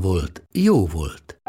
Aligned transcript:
volt, 0.00 0.42
jó 0.52 0.86
volt. 0.86 1.40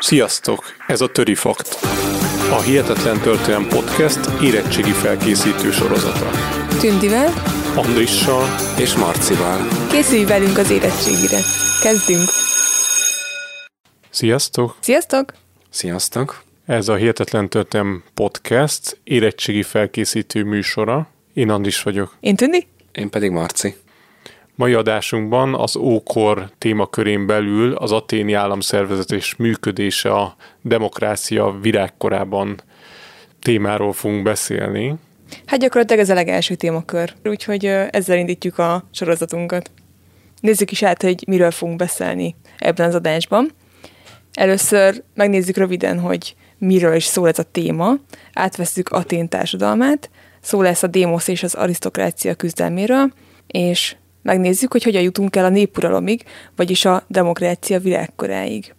Sziasztok! 0.00 0.64
Ez 0.86 1.00
a 1.00 1.06
Töri 1.06 1.34
Fakt. 1.34 1.78
A 2.50 2.60
Hihetetlen 2.60 3.20
Történelem 3.20 3.68
Podcast 3.68 4.42
érettségi 4.42 4.90
felkészítő 4.90 5.70
sorozata. 5.70 6.30
Tündivel, 6.80 7.32
Andrissal 7.76 8.44
és 8.78 8.94
Marcival. 8.96 9.58
készülj 9.90 10.24
velünk 10.24 10.58
az 10.58 10.70
érettségire. 10.70 11.38
Kezdünk! 11.82 12.28
Sziasztok! 14.10 14.76
Sziasztok! 14.80 15.32
Sziasztok! 15.70 16.42
Ez 16.66 16.88
a 16.88 16.94
Hihetetlen 16.94 17.48
Történelem 17.48 18.02
Podcast 18.14 19.00
érettségi 19.04 19.62
felkészítő 19.62 20.44
műsora. 20.44 21.08
Én 21.36 21.50
Andris 21.50 21.82
vagyok. 21.82 22.16
Én 22.20 22.36
Tündi? 22.36 22.66
Én 22.92 23.10
pedig 23.10 23.30
Marci. 23.30 23.74
Mai 24.54 24.72
adásunkban 24.72 25.54
az 25.54 25.76
ókor 25.76 26.50
témakörén 26.58 27.26
belül 27.26 27.74
az 27.74 27.92
aténi 27.92 28.32
államszervezet 28.32 29.12
és 29.12 29.36
működése 29.36 30.12
a 30.12 30.36
demokrácia 30.62 31.58
virágkorában 31.60 32.60
témáról 33.40 33.92
fogunk 33.92 34.22
beszélni. 34.22 34.94
Hát 35.46 35.60
gyakorlatilag 35.60 36.02
ez 36.02 36.10
a 36.10 36.14
legelső 36.14 36.54
témakör, 36.54 37.14
úgyhogy 37.24 37.64
ezzel 37.90 38.18
indítjuk 38.18 38.58
a 38.58 38.88
sorozatunkat. 38.90 39.70
Nézzük 40.40 40.70
is 40.70 40.82
át, 40.82 41.02
hogy 41.02 41.24
miről 41.26 41.50
fogunk 41.50 41.78
beszélni 41.78 42.34
ebben 42.58 42.88
az 42.88 42.94
adásban. 42.94 43.50
Először 44.32 45.02
megnézzük 45.14 45.56
röviden, 45.56 45.98
hogy 45.98 46.36
miről 46.58 46.94
is 46.94 47.04
szól 47.04 47.28
ez 47.28 47.38
a 47.38 47.50
téma. 47.50 47.94
Átvesszük 48.32 48.88
Atén 48.88 49.28
társadalmát, 49.28 50.10
szó 50.46 50.62
lesz 50.62 50.82
a 50.82 50.86
démosz 50.86 51.28
és 51.28 51.42
az 51.42 51.54
arisztokrácia 51.54 52.34
küzdelméről, 52.34 53.12
és 53.46 53.96
megnézzük, 54.22 54.72
hogy 54.72 54.82
hogyan 54.82 55.02
jutunk 55.02 55.36
el 55.36 55.44
a 55.44 55.48
népuralomig, 55.48 56.24
vagyis 56.56 56.84
a 56.84 57.04
demokrácia 57.08 57.80
virágkoráig. 57.80 58.74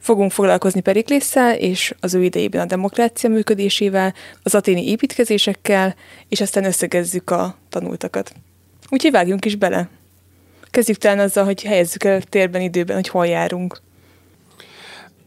Fogunk 0.00 0.32
foglalkozni 0.32 0.80
Periklésszel 0.80 1.54
és 1.54 1.94
az 2.00 2.14
ő 2.14 2.22
idejében 2.22 2.60
a 2.60 2.64
demokrácia 2.64 3.30
működésével, 3.30 4.14
az 4.42 4.54
aténi 4.54 4.88
építkezésekkel, 4.88 5.94
és 6.28 6.40
aztán 6.40 6.64
összegezzük 6.64 7.30
a 7.30 7.56
tanultakat. 7.68 8.32
Úgyhogy 8.88 9.12
vágjunk 9.12 9.44
is 9.44 9.56
bele. 9.56 9.88
Kezdjük 10.70 10.96
talán 10.96 11.18
azzal, 11.18 11.44
hogy 11.44 11.62
helyezzük 11.62 12.04
el 12.04 12.22
térben, 12.22 12.60
időben, 12.60 12.96
hogy 12.96 13.08
hol 13.08 13.26
járunk. 13.26 13.80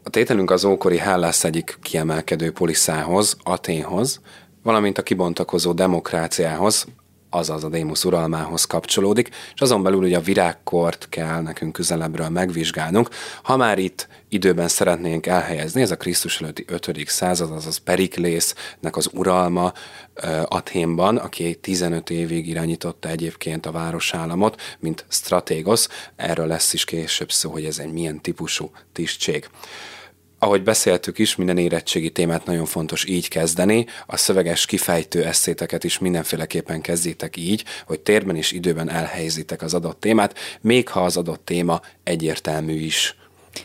A 0.04 0.10
tételünk 0.10 0.52
az 0.52 0.66
ókori 0.66 0.98
Hellász 0.98 1.44
egyik 1.44 1.78
kiemelkedő 1.82 2.52
poliszához, 2.52 3.38
Aténhoz, 3.44 4.22
valamint 4.64 4.98
a 4.98 5.04
kibontakozó 5.04 5.72
demokráciához, 5.72 6.86
azaz 7.34 7.64
a 7.64 7.70
Démusz 7.70 8.04
uralmához 8.04 8.66
kapcsolódik, 8.66 9.30
és 9.54 9.62
azon 9.62 9.84
belül 9.84 10.04
ugye 10.04 10.18
a 10.18 10.22
virágkort 10.22 11.08
kell 11.10 11.42
nekünk 11.42 11.74
közelebbről 11.74 12.30
megvizsgálnunk. 12.30 13.10
Ha 13.44 13.58
már 13.58 13.78
itt 13.78 14.08
időben 14.30 14.68
szeretnénk 14.68 15.26
elhelyezni, 15.26 15.82
ez 15.82 15.92
a 15.92 15.98
Krisztus 15.98 16.42
előtti 16.42 16.66
5. 16.68 17.04
század, 17.06 17.52
azaz 17.52 17.78
Periklésznek 17.78 18.96
az 18.96 19.10
uralma 19.14 19.74
Athénban, 20.46 21.18
aki 21.18 21.56
15 21.56 22.10
évig 22.10 22.48
irányította 22.48 23.10
egyébként 23.10 23.66
a 23.66 23.72
városállamot, 23.72 24.62
mint 24.80 25.06
stratégosz. 25.08 25.90
Erről 26.16 26.48
lesz 26.48 26.74
is 26.74 26.86
később 26.86 27.32
szó, 27.32 27.52
hogy 27.52 27.66
ez 27.66 27.80
egy 27.80 27.92
milyen 27.92 28.22
típusú 28.22 28.72
tisztség. 28.94 29.50
Ahogy 30.44 30.64
beszéltük 30.64 31.20
is, 31.20 31.36
minden 31.36 31.58
érettségi 31.58 32.10
témát 32.10 32.46
nagyon 32.46 32.66
fontos 32.66 33.06
így 33.06 33.28
kezdeni, 33.28 33.86
a 34.06 34.18
szöveges 34.18 34.66
kifejtő 34.66 35.26
eszéteket 35.26 35.84
is 35.84 36.00
mindenféleképpen 36.00 36.82
kezdjétek 36.82 37.38
így, 37.38 37.64
hogy 37.86 38.00
térben 38.00 38.36
és 38.36 38.52
időben 38.52 38.90
elhelyezitek 38.90 39.62
az 39.62 39.74
adott 39.74 40.00
témát, 40.00 40.36
még 40.62 40.88
ha 40.88 41.04
az 41.04 41.18
adott 41.18 41.46
téma 41.46 41.82
egyértelmű 42.04 42.74
is. 42.74 43.16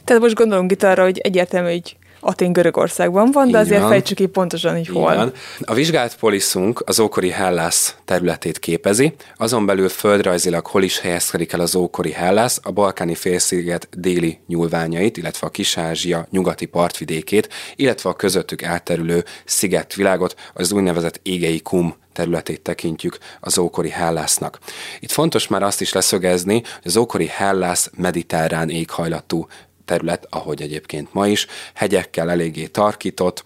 Tehát 0.05 0.23
most 0.23 0.35
gondolunk 0.35 0.71
itt 0.71 0.83
arra, 0.83 1.03
hogy 1.03 1.19
egyértelmű, 1.19 1.71
hogy 1.71 1.97
Atén 2.27 2.53
Görögországban 2.53 3.31
van, 3.31 3.51
de 3.51 3.59
Így 3.59 3.65
azért 3.65 3.81
van. 3.81 3.91
fejtsük 3.91 4.17
ki 4.17 4.27
pontosan, 4.27 4.71
hogy 4.71 4.81
Így 4.81 4.89
hol. 4.89 5.15
van. 5.15 5.33
A 5.61 5.75
vizsgált 5.75 6.17
poliszunk 6.17 6.83
az 6.87 7.01
ókori 7.01 7.31
Hellász 7.31 7.95
területét 8.05 8.59
képezi, 8.59 9.15
azon 9.37 9.67
belül 9.67 9.89
földrajzilag 9.89 10.67
hol 10.67 10.83
is 10.83 11.01
helyezkedik 11.01 11.53
el 11.53 11.61
az 11.61 11.75
ókori 11.75 12.13
Hellász, 12.13 12.61
a 12.63 12.71
balkáni 12.71 13.15
félsziget 13.15 13.89
déli 13.97 14.39
nyúlványait, 14.47 15.17
illetve 15.17 15.47
a 15.47 15.51
Kis-Ázsia 15.51 16.27
nyugati 16.31 16.67
partvidékét, 16.67 17.49
illetve 17.77 18.11
a 18.11 18.15
közöttük 18.15 18.63
elterülő 18.63 19.25
szigetvilágot, 19.45 20.35
az 20.55 20.73
úgynevezett 20.73 21.21
égei 21.23 21.61
kum 21.61 21.95
területét 22.13 22.61
tekintjük 22.61 23.19
az 23.41 23.59
ókori 23.59 23.89
Hellásznak. 23.91 24.59
Itt 25.01 25.11
fontos 25.11 25.49
már 25.49 25.63
azt 25.63 25.81
is 25.81 25.93
leszögezni, 25.93 26.55
hogy 26.55 26.85
az 26.85 26.97
ókori 26.97 27.27
Hellász 27.27 27.91
mediterrán 27.97 28.71
éghajlatú 28.71 29.47
terület, 29.87 30.27
ahogy 30.31 30.63
egyébként 30.63 31.13
ma 31.13 31.27
is, 31.29 31.47
hegyekkel 31.75 32.31
eléggé 32.31 32.67
tarkított, 32.67 33.45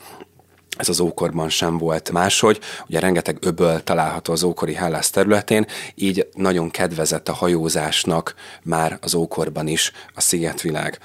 ez 0.80 0.88
az 0.88 1.00
ókorban 1.00 1.48
sem 1.48 1.78
volt 1.78 2.10
máshogy, 2.10 2.60
ugye 2.86 3.00
rengeteg 3.00 3.38
öböl 3.40 3.84
található 3.84 4.32
az 4.32 4.42
ókori 4.42 4.74
Hellász 4.74 5.10
területén, 5.10 5.66
így 5.94 6.28
nagyon 6.34 6.70
kedvezett 6.70 7.28
a 7.28 7.32
hajózásnak 7.32 8.34
már 8.62 8.98
az 9.00 9.14
ókorban 9.14 9.66
is 9.66 9.92
a 10.14 10.20
szigetvilág. 10.20 10.98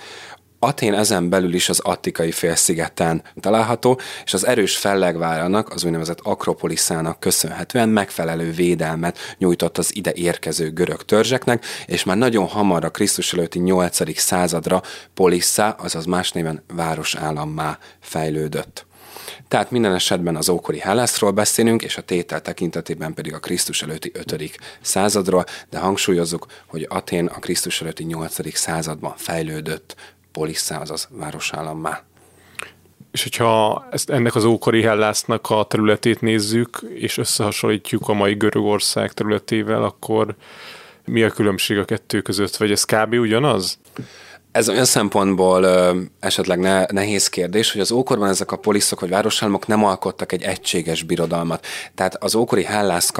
Atén 0.65 0.93
ezen 0.93 1.29
belül 1.29 1.53
is 1.53 1.69
az 1.69 1.79
Attikai 1.79 2.31
félszigeten 2.31 3.23
található, 3.39 3.99
és 4.25 4.33
az 4.33 4.45
erős 4.45 4.77
fellegvárának, 4.77 5.69
az 5.73 5.83
úgynevezett 5.83 6.19
Akropoliszának 6.23 7.19
köszönhetően 7.19 7.89
megfelelő 7.89 8.51
védelmet 8.51 9.17
nyújtott 9.37 9.77
az 9.77 9.95
ide 9.95 10.11
érkező 10.13 10.71
görög 10.71 11.03
törzseknek, 11.03 11.65
és 11.85 12.03
már 12.03 12.17
nagyon 12.17 12.47
hamar 12.47 12.85
a 12.85 12.89
Krisztus 12.89 13.33
előtti 13.33 13.59
8. 13.59 14.19
századra 14.19 14.81
Polissá, 15.13 15.69
azaz 15.69 16.05
más 16.05 16.31
néven 16.31 16.63
városállammá 16.73 17.77
fejlődött. 17.99 18.85
Tehát 19.47 19.71
minden 19.71 19.93
esetben 19.93 20.35
az 20.35 20.49
ókori 20.49 20.79
Hellászról 20.79 21.31
beszélünk, 21.31 21.81
és 21.83 21.97
a 21.97 22.01
tétel 22.01 22.41
tekintetében 22.41 23.13
pedig 23.13 23.33
a 23.33 23.39
Krisztus 23.39 23.81
előtti 23.81 24.11
5. 24.13 24.57
századról, 24.81 25.45
de 25.69 25.77
hangsúlyozzuk, 25.77 26.45
hogy 26.67 26.85
Atén 26.89 27.25
a 27.25 27.39
Krisztus 27.39 27.81
előtti 27.81 28.03
8. 28.03 28.57
században 28.57 29.13
fejlődött 29.17 29.95
Polissá, 30.35 30.81
azaz 30.81 31.07
városállammá. 31.11 32.03
És 33.11 33.23
hogyha 33.23 33.85
ezt, 33.91 34.09
ennek 34.09 34.35
az 34.35 34.43
ókori 34.43 34.81
Hellásznak 34.81 35.49
a 35.49 35.63
területét 35.63 36.21
nézzük, 36.21 36.81
és 36.93 37.17
összehasonlítjuk 37.17 38.09
a 38.09 38.13
mai 38.13 38.33
Görögország 38.33 39.11
területével, 39.11 39.83
akkor 39.83 40.35
mi 41.05 41.23
a 41.23 41.29
különbség 41.29 41.77
a 41.77 41.85
kettő 41.85 42.21
között? 42.21 42.55
Vagy 42.55 42.71
ez 42.71 42.83
kb. 42.83 43.13
ugyanaz? 43.13 43.77
Ez 44.51 44.69
olyan 44.69 44.85
szempontból 44.85 45.63
ö, 45.63 45.99
esetleg 46.19 46.59
ne, 46.59 46.85
nehéz 46.85 47.27
kérdés, 47.27 47.71
hogy 47.71 47.81
az 47.81 47.91
ókorban 47.91 48.29
ezek 48.29 48.51
a 48.51 48.57
poliszok 48.57 48.99
vagy 48.99 49.09
városállamok 49.09 49.67
nem 49.67 49.83
alkottak 49.85 50.31
egy 50.31 50.43
egységes 50.43 51.03
birodalmat. 51.03 51.65
Tehát 51.95 52.23
az 52.23 52.35
ókori 52.35 52.63
Hellász 52.63 53.11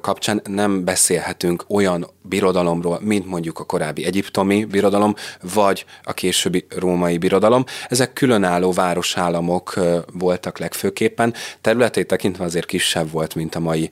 kapcsán 0.00 0.40
nem 0.44 0.84
beszélhetünk 0.84 1.64
olyan 1.68 2.06
birodalomról, 2.22 3.00
mint 3.02 3.26
mondjuk 3.26 3.58
a 3.58 3.64
korábbi 3.64 4.04
egyiptomi 4.04 4.64
birodalom, 4.64 5.14
vagy 5.54 5.84
a 6.02 6.12
későbbi 6.12 6.66
római 6.68 7.18
birodalom. 7.18 7.64
Ezek 7.88 8.12
különálló 8.12 8.72
városállamok 8.72 9.74
voltak 10.12 10.58
legfőképpen. 10.58 11.34
Területét 11.60 12.06
tekintve 12.06 12.44
azért 12.44 12.66
kisebb 12.66 13.10
volt, 13.10 13.34
mint 13.34 13.54
a 13.54 13.60
mai 13.60 13.90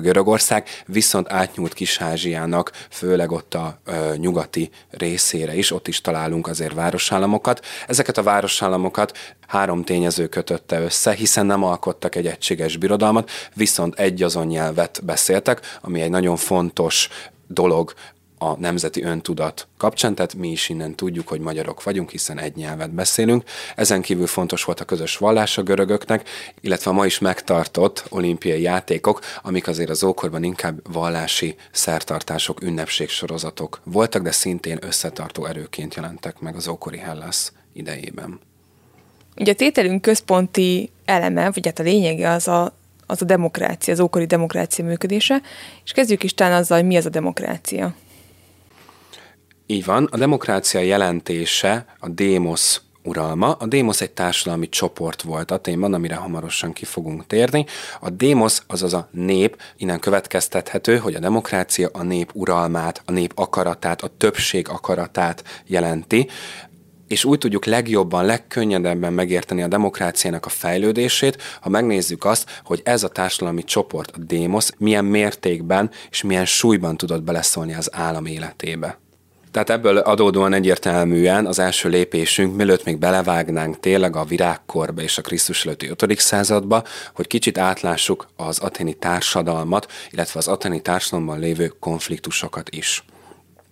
Görögország, 0.00 0.68
viszont 0.86 1.32
átnyúlt 1.32 1.74
Kis-Ázsiának, 1.74 2.72
főleg 2.90 3.32
ott 3.32 3.54
a 3.54 3.80
nyugati 4.16 4.70
részére 4.90 5.54
is, 5.54 5.70
ott 5.70 5.88
is 5.88 6.00
találunk 6.00 6.46
azért 6.46 6.74
városállamokat. 6.74 7.64
Ezeket 7.86 8.18
a 8.18 8.22
városállamokat 8.22 9.18
három 9.46 9.84
tényező 9.84 10.26
kötötte 10.26 10.80
össze, 10.80 11.12
hiszen 11.12 11.46
nem 11.46 11.64
alkottak 11.64 12.14
egy 12.14 12.26
egységes 12.26 12.76
birodalmat, 12.76 13.30
viszont 13.54 13.98
egy 13.98 14.22
azon 14.22 14.46
nyelvet 14.46 15.00
beszéltek, 15.04 15.78
ami 15.80 16.00
egy 16.00 16.10
nagyon 16.10 16.36
fontos 16.36 17.08
dolog 17.52 17.92
a 18.42 18.56
nemzeti 18.58 19.02
öntudat 19.02 19.68
kapcsán, 19.76 20.14
tehát 20.14 20.34
mi 20.34 20.50
is 20.50 20.68
innen 20.68 20.94
tudjuk, 20.94 21.28
hogy 21.28 21.40
magyarok 21.40 21.82
vagyunk, 21.82 22.10
hiszen 22.10 22.38
egy 22.38 22.56
nyelvet 22.56 22.90
beszélünk. 22.90 23.44
Ezen 23.76 24.02
kívül 24.02 24.26
fontos 24.26 24.64
volt 24.64 24.80
a 24.80 24.84
közös 24.84 25.16
vallás 25.16 25.58
a 25.58 25.62
görögöknek, 25.62 26.28
illetve 26.60 26.90
a 26.90 26.94
ma 26.94 27.06
is 27.06 27.18
megtartott 27.18 28.04
olimpiai 28.08 28.60
játékok, 28.60 29.20
amik 29.42 29.68
azért 29.68 29.90
az 29.90 30.04
ókorban 30.04 30.42
inkább 30.42 30.92
vallási 30.92 31.54
szertartások, 31.72 32.62
ünnepségsorozatok 32.62 33.80
voltak, 33.84 34.22
de 34.22 34.30
szintén 34.30 34.78
összetartó 34.80 35.44
erőként 35.44 35.94
jelentek 35.94 36.38
meg 36.38 36.56
az 36.56 36.68
ókori 36.68 36.98
Hellas 36.98 37.52
idejében. 37.72 38.40
Ugye 39.36 39.52
a 39.52 39.54
tételünk 39.54 40.02
központi 40.02 40.90
eleme, 41.04 41.50
vagy 41.50 41.66
hát 41.66 41.78
a 41.78 41.82
lényege 41.82 42.30
az 42.30 42.48
a, 42.48 42.78
az 43.10 43.22
a 43.22 43.24
demokrácia, 43.24 43.92
az 43.92 44.00
ókori 44.00 44.26
demokrácia 44.26 44.84
működése, 44.84 45.42
és 45.84 45.92
kezdjük 45.92 46.22
is 46.22 46.34
talán 46.34 46.60
azzal, 46.60 46.78
hogy 46.78 46.86
mi 46.86 46.96
az 46.96 47.06
a 47.06 47.10
demokrácia. 47.10 47.94
Így 49.66 49.84
van, 49.84 50.08
a 50.10 50.16
demokrácia 50.16 50.80
jelentése 50.80 51.86
a 51.98 52.08
démosz 52.08 52.80
uralma. 53.02 53.52
A 53.52 53.66
démosz 53.66 54.00
egy 54.00 54.10
társadalmi 54.10 54.68
csoport 54.68 55.22
volt 55.22 55.50
Aténban, 55.50 55.94
amire 55.94 56.14
hamarosan 56.14 56.72
ki 56.72 56.84
fogunk 56.84 57.26
térni. 57.26 57.66
A 58.00 58.10
démosz, 58.10 58.62
azaz 58.66 58.94
a 58.94 59.08
nép, 59.12 59.56
innen 59.76 60.00
következtethető, 60.00 60.96
hogy 60.96 61.14
a 61.14 61.18
demokrácia 61.18 61.88
a 61.92 62.02
nép 62.02 62.30
uralmát, 62.34 63.02
a 63.04 63.12
nép 63.12 63.32
akaratát, 63.34 64.02
a 64.02 64.10
többség 64.16 64.68
akaratát 64.68 65.44
jelenti 65.66 66.28
és 67.10 67.24
úgy 67.24 67.38
tudjuk 67.38 67.64
legjobban, 67.64 68.24
legkönnyedebben 68.24 69.12
megérteni 69.12 69.62
a 69.62 69.68
demokráciának 69.68 70.46
a 70.46 70.48
fejlődését, 70.48 71.42
ha 71.60 71.68
megnézzük 71.68 72.24
azt, 72.24 72.60
hogy 72.64 72.80
ez 72.84 73.02
a 73.02 73.08
társadalmi 73.08 73.64
csoport, 73.64 74.10
a 74.10 74.18
démosz, 74.18 74.72
milyen 74.78 75.04
mértékben 75.04 75.90
és 76.10 76.22
milyen 76.22 76.46
súlyban 76.46 76.96
tudott 76.96 77.22
beleszólni 77.22 77.74
az 77.74 77.90
állam 77.92 78.26
életébe. 78.26 78.98
Tehát 79.50 79.70
ebből 79.70 79.98
adódóan 79.98 80.52
egyértelműen 80.52 81.46
az 81.46 81.58
első 81.58 81.88
lépésünk, 81.88 82.56
mielőtt 82.56 82.84
még 82.84 82.98
belevágnánk 82.98 83.80
tényleg 83.80 84.16
a 84.16 84.24
virágkorba 84.24 85.02
és 85.02 85.18
a 85.18 85.22
Krisztus 85.22 85.64
előtti 85.64 85.88
5. 85.88 86.18
századba, 86.18 86.84
hogy 87.14 87.26
kicsit 87.26 87.58
átlássuk 87.58 88.28
az 88.36 88.58
aténi 88.58 88.94
társadalmat, 88.94 89.92
illetve 90.10 90.38
az 90.38 90.48
aténi 90.48 90.80
társadalomban 90.80 91.38
lévő 91.38 91.72
konfliktusokat 91.80 92.68
is. 92.70 93.04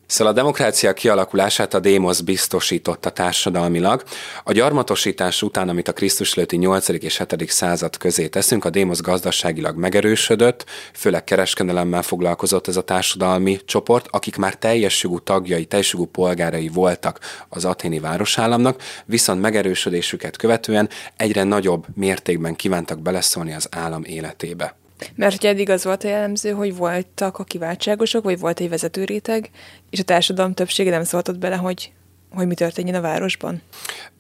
Szóval 0.08 0.32
a 0.32 0.36
demokrácia 0.36 0.92
kialakulását 0.92 1.74
a 1.74 1.80
démosz 1.80 2.20
biztosította 2.20 3.10
társadalmilag. 3.10 4.02
A 4.44 4.52
gyarmatosítás 4.52 5.42
után, 5.42 5.68
amit 5.68 5.88
a 5.88 5.92
Krisztus 5.92 6.36
előtti 6.36 6.56
8. 6.56 6.88
és 6.88 7.22
7. 7.28 7.50
század 7.50 7.96
közé 7.96 8.28
teszünk, 8.28 8.64
a 8.64 8.70
démosz 8.70 9.00
gazdaságilag 9.00 9.76
megerősödött, 9.76 10.64
főleg 10.92 11.24
kereskedelemmel 11.24 12.02
foglalkozott 12.02 12.68
ez 12.68 12.76
a 12.76 12.82
társadalmi 12.82 13.60
csoport, 13.64 14.06
akik 14.10 14.36
már 14.36 14.54
teljes 14.54 15.02
jogú 15.02 15.18
tagjai, 15.18 15.64
teljes 15.64 15.92
jogú 15.92 16.06
polgárai 16.06 16.68
voltak 16.68 17.18
az 17.48 17.64
aténi 17.64 17.98
városállamnak, 17.98 18.82
viszont 19.04 19.40
megerősödésüket 19.40 20.36
követően 20.36 20.88
egyre 21.16 21.42
nagyobb 21.42 21.86
mértékben 21.94 22.56
kívántak 22.56 23.00
beleszólni 23.00 23.54
az 23.54 23.68
állam 23.70 24.04
életébe. 24.04 24.77
Mert 25.14 25.40
hogy 25.40 25.50
eddig 25.50 25.70
az 25.70 25.84
volt 25.84 26.04
a 26.04 26.08
jellemző, 26.08 26.50
hogy 26.50 26.76
voltak 26.76 27.38
a 27.38 27.44
kiváltságosok, 27.44 28.24
vagy 28.24 28.38
volt 28.38 28.60
egy 28.60 28.68
vezetőréteg, 28.68 29.50
és 29.90 29.98
a 29.98 30.02
társadalom 30.02 30.54
többsége 30.54 30.90
nem 30.90 31.04
szóltott 31.04 31.38
bele, 31.38 31.56
hogy 31.56 31.92
hogy 32.34 32.46
mi 32.46 32.54
történjen 32.54 32.94
a 32.94 33.00
városban? 33.00 33.62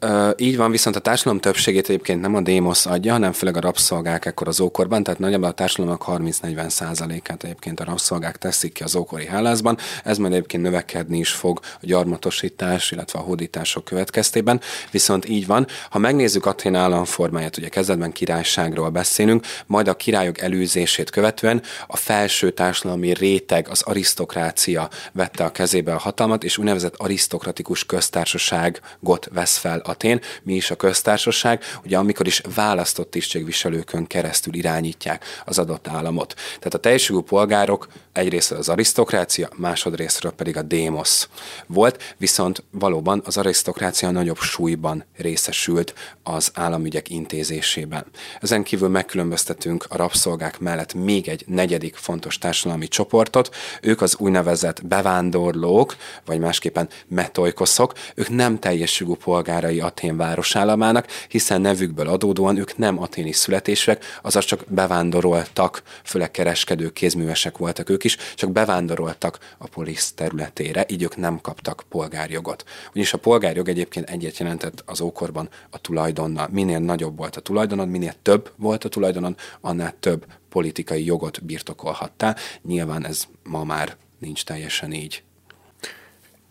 Ö, 0.00 0.30
így 0.36 0.56
van, 0.56 0.70
viszont 0.70 0.96
a 0.96 1.00
társadalom 1.00 1.40
többségét 1.40 1.88
egyébként 1.88 2.20
nem 2.20 2.34
a 2.34 2.40
démosz 2.40 2.86
adja, 2.86 3.12
hanem 3.12 3.32
főleg 3.32 3.56
a 3.56 3.60
rabszolgák 3.60 4.24
ekkor 4.24 4.48
az 4.48 4.60
ókorban, 4.60 5.02
tehát 5.02 5.20
nagyjából 5.20 5.48
a 5.48 5.52
társadalomnak 5.52 6.04
30-40 6.06 6.68
százalékát 6.68 7.44
egyébként 7.44 7.80
a 7.80 7.84
rabszolgák 7.84 8.36
teszik 8.36 8.72
ki 8.72 8.82
az 8.82 8.96
ókori 8.96 9.26
hálázban. 9.26 9.78
Ez 10.04 10.18
majd 10.18 10.32
egyébként 10.32 10.62
növekedni 10.62 11.18
is 11.18 11.30
fog 11.30 11.60
a 11.62 11.78
gyarmatosítás, 11.80 12.90
illetve 12.90 13.18
a 13.18 13.22
hódítások 13.22 13.84
következtében. 13.84 14.60
Viszont 14.90 15.28
így 15.28 15.46
van, 15.46 15.66
ha 15.90 15.98
megnézzük 15.98 16.46
Athén 16.46 16.74
államformáját, 16.74 17.56
ugye 17.56 17.68
kezdetben 17.68 18.12
királyságról 18.12 18.88
beszélünk, 18.88 19.46
majd 19.66 19.88
a 19.88 19.94
királyok 19.94 20.40
előzését 20.40 21.10
követően 21.10 21.62
a 21.86 21.96
felső 21.96 22.50
társadalmi 22.50 23.12
réteg, 23.12 23.68
az 23.70 23.82
arisztokrácia 23.82 24.88
vette 25.12 25.44
a 25.44 25.52
kezébe 25.52 25.94
a 25.94 25.98
hatalmat, 25.98 26.44
és 26.44 26.58
úgynevezett 26.58 26.94
arisztokratikus 26.96 27.84
köztársaságot 27.98 29.28
vesz 29.32 29.56
fel 29.56 29.78
Atén. 29.78 30.20
Mi 30.42 30.54
is 30.54 30.70
a 30.70 30.76
köztársaság? 30.76 31.62
Ugye 31.84 31.96
amikor 31.98 32.26
is 32.26 32.42
választott 32.54 33.10
tisztségviselőkön 33.10 34.06
keresztül 34.06 34.54
irányítják 34.54 35.24
az 35.44 35.58
adott 35.58 35.88
államot. 35.88 36.34
Tehát 36.34 36.74
a 36.74 36.78
teljességű 36.78 37.20
polgárok 37.20 37.88
egyrészt 38.12 38.52
az 38.52 38.68
arisztokrácia, 38.68 39.48
másodrésztről 39.56 40.32
pedig 40.32 40.56
a 40.56 40.62
démosz 40.62 41.28
volt, 41.66 42.14
viszont 42.16 42.62
valóban 42.70 43.22
az 43.24 43.36
arisztokrácia 43.36 44.10
nagyobb 44.10 44.38
súlyban 44.38 45.04
részesült 45.16 45.94
az 46.22 46.50
államügyek 46.54 47.10
intézésében. 47.10 48.04
Ezen 48.40 48.62
kívül 48.62 48.88
megkülönböztetünk 48.88 49.84
a 49.88 49.96
rabszolgák 49.96 50.58
mellett 50.58 50.94
még 50.94 51.28
egy 51.28 51.44
negyedik 51.46 51.96
fontos 51.96 52.38
társadalmi 52.38 52.88
csoportot, 52.88 53.54
ők 53.82 54.00
az 54.00 54.16
úgynevezett 54.18 54.86
bevándorlók, 54.86 55.96
vagy 56.24 56.38
másképpen 56.38 56.88
metoikoszok, 57.08 57.87
magyarok, 57.88 58.14
ők 58.14 58.36
nem 58.36 58.58
teljes 58.58 59.00
jogú 59.00 59.14
polgárai 59.14 59.80
Atén 59.80 60.16
városállamának, 60.16 61.06
hiszen 61.28 61.60
nevükből 61.60 62.08
adódóan 62.08 62.56
ők 62.56 62.76
nem 62.76 63.02
aténi 63.02 63.32
születések, 63.32 64.04
azaz 64.22 64.44
csak 64.44 64.64
bevándoroltak, 64.68 65.82
főleg 66.04 66.30
kereskedők, 66.30 66.92
kézművesek 66.92 67.58
voltak 67.58 67.90
ők 67.90 68.04
is, 68.04 68.16
csak 68.34 68.52
bevándoroltak 68.52 69.38
a 69.58 69.68
polisz 69.68 70.12
területére, 70.12 70.84
így 70.88 71.02
ők 71.02 71.16
nem 71.16 71.40
kaptak 71.40 71.84
polgárjogot. 71.88 72.64
Ugyanis 72.90 73.12
a 73.12 73.18
polgárjog 73.18 73.68
egyébként 73.68 74.10
egyet 74.10 74.38
jelentett 74.38 74.82
az 74.86 75.00
ókorban 75.00 75.48
a 75.70 75.78
tulajdonnal. 75.78 76.48
Minél 76.50 76.78
nagyobb 76.78 77.16
volt 77.16 77.36
a 77.36 77.40
tulajdonod, 77.40 77.88
minél 77.88 78.14
több 78.22 78.52
volt 78.56 78.84
a 78.84 78.88
tulajdonod, 78.88 79.34
annál 79.60 79.94
több 80.00 80.26
politikai 80.48 81.04
jogot 81.04 81.44
birtokolhattál. 81.44 82.36
Nyilván 82.62 83.06
ez 83.06 83.24
ma 83.42 83.64
már 83.64 83.96
nincs 84.18 84.44
teljesen 84.44 84.92
így. 84.92 85.22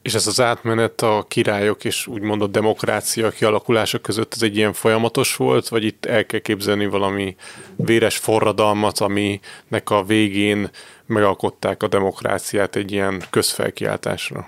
És 0.07 0.13
ez 0.13 0.27
az 0.27 0.41
átmenet 0.41 1.01
a 1.01 1.25
királyok 1.27 1.83
és 1.83 2.07
úgymond 2.07 2.41
a 2.41 2.47
demokrácia 2.47 3.29
kialakulása 3.29 3.99
között 3.99 4.33
ez 4.33 4.41
egy 4.41 4.55
ilyen 4.57 4.73
folyamatos 4.73 5.35
volt, 5.35 5.67
vagy 5.67 5.83
itt 5.83 6.05
el 6.05 6.25
kell 6.25 6.39
képzelni 6.39 6.85
valami 6.85 7.35
véres 7.75 8.17
forradalmat, 8.17 8.99
aminek 8.99 9.89
a 9.89 10.03
végén 10.03 10.69
megalkották 11.05 11.83
a 11.83 11.87
demokráciát 11.87 12.75
egy 12.75 12.91
ilyen 12.91 13.23
közfelkiáltásra? 13.29 14.47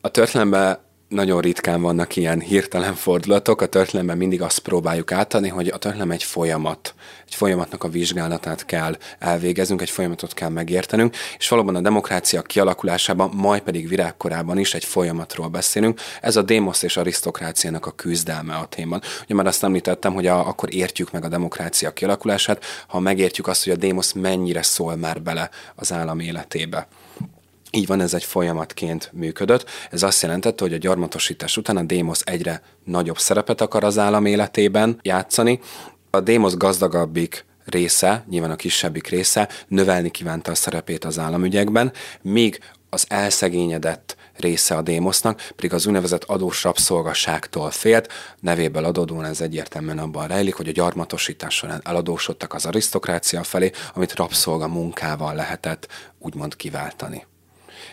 A 0.00 0.08
történelemben 0.08 0.78
nagyon 1.12 1.40
ritkán 1.40 1.82
vannak 1.82 2.16
ilyen 2.16 2.40
hirtelen 2.40 2.94
fordulatok. 2.94 3.60
A 3.60 3.66
történelemben 3.66 4.16
mindig 4.16 4.42
azt 4.42 4.58
próbáljuk 4.58 5.12
átadni, 5.12 5.48
hogy 5.48 5.68
a 5.68 5.78
történelem 5.78 6.10
egy 6.10 6.22
folyamat. 6.22 6.94
Egy 7.26 7.34
folyamatnak 7.34 7.84
a 7.84 7.88
vizsgálatát 7.88 8.64
kell 8.66 8.96
elvégeznünk, 9.18 9.80
egy 9.80 9.90
folyamatot 9.90 10.34
kell 10.34 10.48
megértenünk, 10.48 11.16
és 11.38 11.48
valóban 11.48 11.74
a 11.74 11.80
demokrácia 11.80 12.42
kialakulásában, 12.42 13.30
majd 13.34 13.62
pedig 13.62 13.88
virágkorában 13.88 14.58
is 14.58 14.74
egy 14.74 14.84
folyamatról 14.84 15.48
beszélünk. 15.48 16.00
Ez 16.20 16.36
a 16.36 16.42
démosz 16.42 16.82
és 16.82 16.96
arisztokráciának 16.96 17.86
a 17.86 17.90
küzdelme 17.90 18.54
a 18.54 18.66
témban. 18.66 19.02
Ugye 19.24 19.34
már 19.34 19.46
azt 19.46 19.64
említettem, 19.64 20.14
hogy 20.14 20.26
a, 20.26 20.48
akkor 20.48 20.74
értjük 20.74 21.10
meg 21.10 21.24
a 21.24 21.28
demokrácia 21.28 21.92
kialakulását, 21.92 22.64
ha 22.86 23.00
megértjük 23.00 23.46
azt, 23.46 23.64
hogy 23.64 23.72
a 23.72 23.76
démosz 23.76 24.12
mennyire 24.12 24.62
szól 24.62 24.96
már 24.96 25.22
bele 25.22 25.50
az 25.74 25.92
állam 25.92 26.20
életébe. 26.20 26.88
Így 27.74 27.86
van, 27.86 28.00
ez 28.00 28.14
egy 28.14 28.24
folyamatként 28.24 29.10
működött. 29.12 29.64
Ez 29.90 30.02
azt 30.02 30.22
jelentette, 30.22 30.64
hogy 30.64 30.72
a 30.72 30.78
gyarmatosítás 30.78 31.56
után 31.56 31.76
a 31.76 31.82
démosz 31.82 32.22
egyre 32.24 32.62
nagyobb 32.84 33.18
szerepet 33.18 33.60
akar 33.60 33.84
az 33.84 33.98
állam 33.98 34.26
életében 34.26 34.98
játszani. 35.02 35.60
A 36.10 36.20
démosz 36.20 36.56
gazdagabbik 36.56 37.44
része, 37.64 38.24
nyilván 38.28 38.50
a 38.50 38.56
kisebbik 38.56 39.08
része 39.08 39.48
növelni 39.68 40.10
kívánta 40.10 40.50
a 40.50 40.54
szerepét 40.54 41.04
az 41.04 41.18
államügyekben, 41.18 41.92
míg 42.22 42.58
az 42.90 43.04
elszegényedett 43.08 44.16
része 44.36 44.76
a 44.76 44.82
démosznak, 44.82 45.52
pedig 45.56 45.72
az 45.72 45.86
úgynevezett 45.86 46.24
adós 46.24 46.62
rabszolgaságtól 46.62 47.70
félt, 47.70 48.12
nevéből 48.40 48.84
adódóan 48.84 49.24
ez 49.24 49.40
egyértelműen 49.40 49.98
abban 49.98 50.28
rejlik, 50.28 50.54
hogy 50.54 50.68
a 50.68 50.72
gyarmatosítás 50.72 51.54
során 51.54 51.80
eladósodtak 51.84 52.54
az 52.54 52.66
arisztokrácia 52.66 53.42
felé, 53.42 53.70
amit 53.94 54.14
rabszolga 54.14 54.68
munkával 54.68 55.34
lehetett 55.34 55.88
úgymond 56.18 56.56
kiváltani 56.56 57.26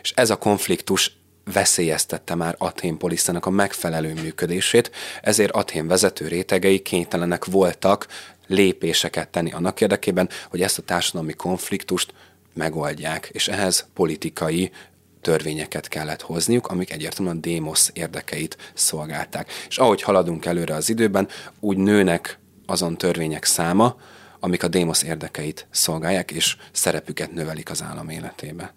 és 0.02 0.12
ez 0.16 0.30
a 0.30 0.38
konfliktus 0.38 1.18
veszélyeztette 1.54 2.36
már 2.36 2.56
Athén 2.58 2.98
poliszának 2.98 3.46
a 3.46 3.50
megfelelő 3.50 4.14
működését, 4.14 4.92
ezért 5.22 5.52
Athén 5.52 5.88
vezető 5.88 6.28
rétegei 6.28 6.80
kénytelenek 6.82 7.46
voltak 7.46 8.08
lépéseket 8.48 9.30
tenni 9.30 9.52
annak 9.52 9.82
érdekében, 9.82 10.30
hogy 10.50 10.62
ezt 10.62 10.78
a 10.78 10.82
társadalmi 10.82 11.34
konfliktust 11.34 12.14
megoldják, 12.54 13.30
és 13.32 13.48
ehhez 13.48 13.88
politikai 13.94 14.72
törvényeket 15.22 15.88
kellett 15.88 16.22
hozniuk, 16.22 16.68
amik 16.68 16.92
egyértelműen 16.92 17.38
a 17.38 17.40
démosz 17.40 17.90
érdekeit 17.94 18.58
szolgálták. 18.74 19.52
És 19.68 19.78
ahogy 19.78 20.02
haladunk 20.02 20.46
előre 20.46 20.76
az 20.76 20.90
időben, 20.90 21.28
úgy 21.60 21.78
nőnek 21.78 22.40
azon 22.66 22.98
törvények 22.98 23.44
száma, 23.44 23.96
amik 24.40 24.64
a 24.64 24.68
démosz 24.68 25.04
érdekeit 25.04 25.68
szolgálják, 25.72 26.32
és 26.32 26.58
szerepüket 26.72 27.32
növelik 27.32 27.70
az 27.70 27.84
állam 27.84 28.10
életébe. 28.10 28.74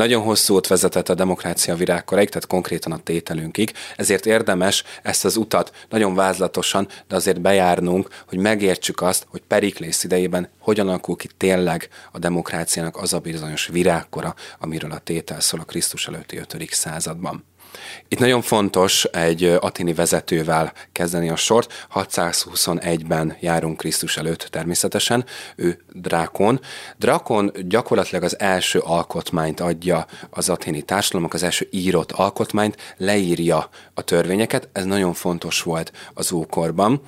Nagyon 0.00 0.22
hosszú 0.22 0.54
út 0.54 0.66
vezetett 0.66 1.08
a 1.08 1.14
demokrácia 1.14 1.74
virágkoráig, 1.74 2.28
tehát 2.28 2.46
konkrétan 2.46 2.92
a 2.92 2.98
tételünkig, 2.98 3.72
ezért 3.96 4.26
érdemes 4.26 4.84
ezt 5.02 5.24
az 5.24 5.36
utat 5.36 5.86
nagyon 5.88 6.14
vázlatosan, 6.14 6.88
de 7.08 7.14
azért 7.14 7.40
bejárnunk, 7.40 8.08
hogy 8.28 8.38
megértsük 8.38 9.02
azt, 9.02 9.26
hogy 9.28 9.42
Periklész 9.48 10.04
idejében 10.04 10.48
hogyan 10.58 10.88
alakul 10.88 11.16
ki 11.16 11.28
tényleg 11.36 11.88
a 12.12 12.18
demokráciának 12.18 12.96
az 12.96 13.12
a 13.12 13.18
bizonyos 13.18 13.66
virágkora, 13.66 14.34
amiről 14.58 14.92
a 14.92 14.98
tétel 14.98 15.40
szól 15.40 15.60
a 15.60 15.64
Krisztus 15.64 16.06
előtti 16.08 16.36
5. 16.36 16.68
században. 16.70 17.44
Itt 18.08 18.18
nagyon 18.18 18.42
fontos 18.42 19.04
egy 19.04 19.44
atini 19.44 19.94
vezetővel 19.94 20.72
kezdeni 20.92 21.28
a 21.28 21.36
sort. 21.36 21.86
621-ben 21.94 23.36
járunk 23.40 23.76
Krisztus 23.76 24.16
előtt 24.16 24.48
természetesen, 24.50 25.24
ő 25.56 25.84
Drákon. 25.92 26.60
Drákon 26.98 27.52
gyakorlatilag 27.68 28.22
az 28.22 28.38
első 28.38 28.78
alkotmányt 28.78 29.60
adja 29.60 30.06
az 30.30 30.48
atini 30.48 30.82
társadalomnak, 30.82 31.34
az 31.34 31.42
első 31.42 31.68
írott 31.70 32.12
alkotmányt, 32.12 32.94
leírja 32.96 33.68
a 33.94 34.02
törvényeket, 34.02 34.68
ez 34.72 34.84
nagyon 34.84 35.12
fontos 35.12 35.62
volt 35.62 35.92
az 36.14 36.32
ókorban. 36.32 37.00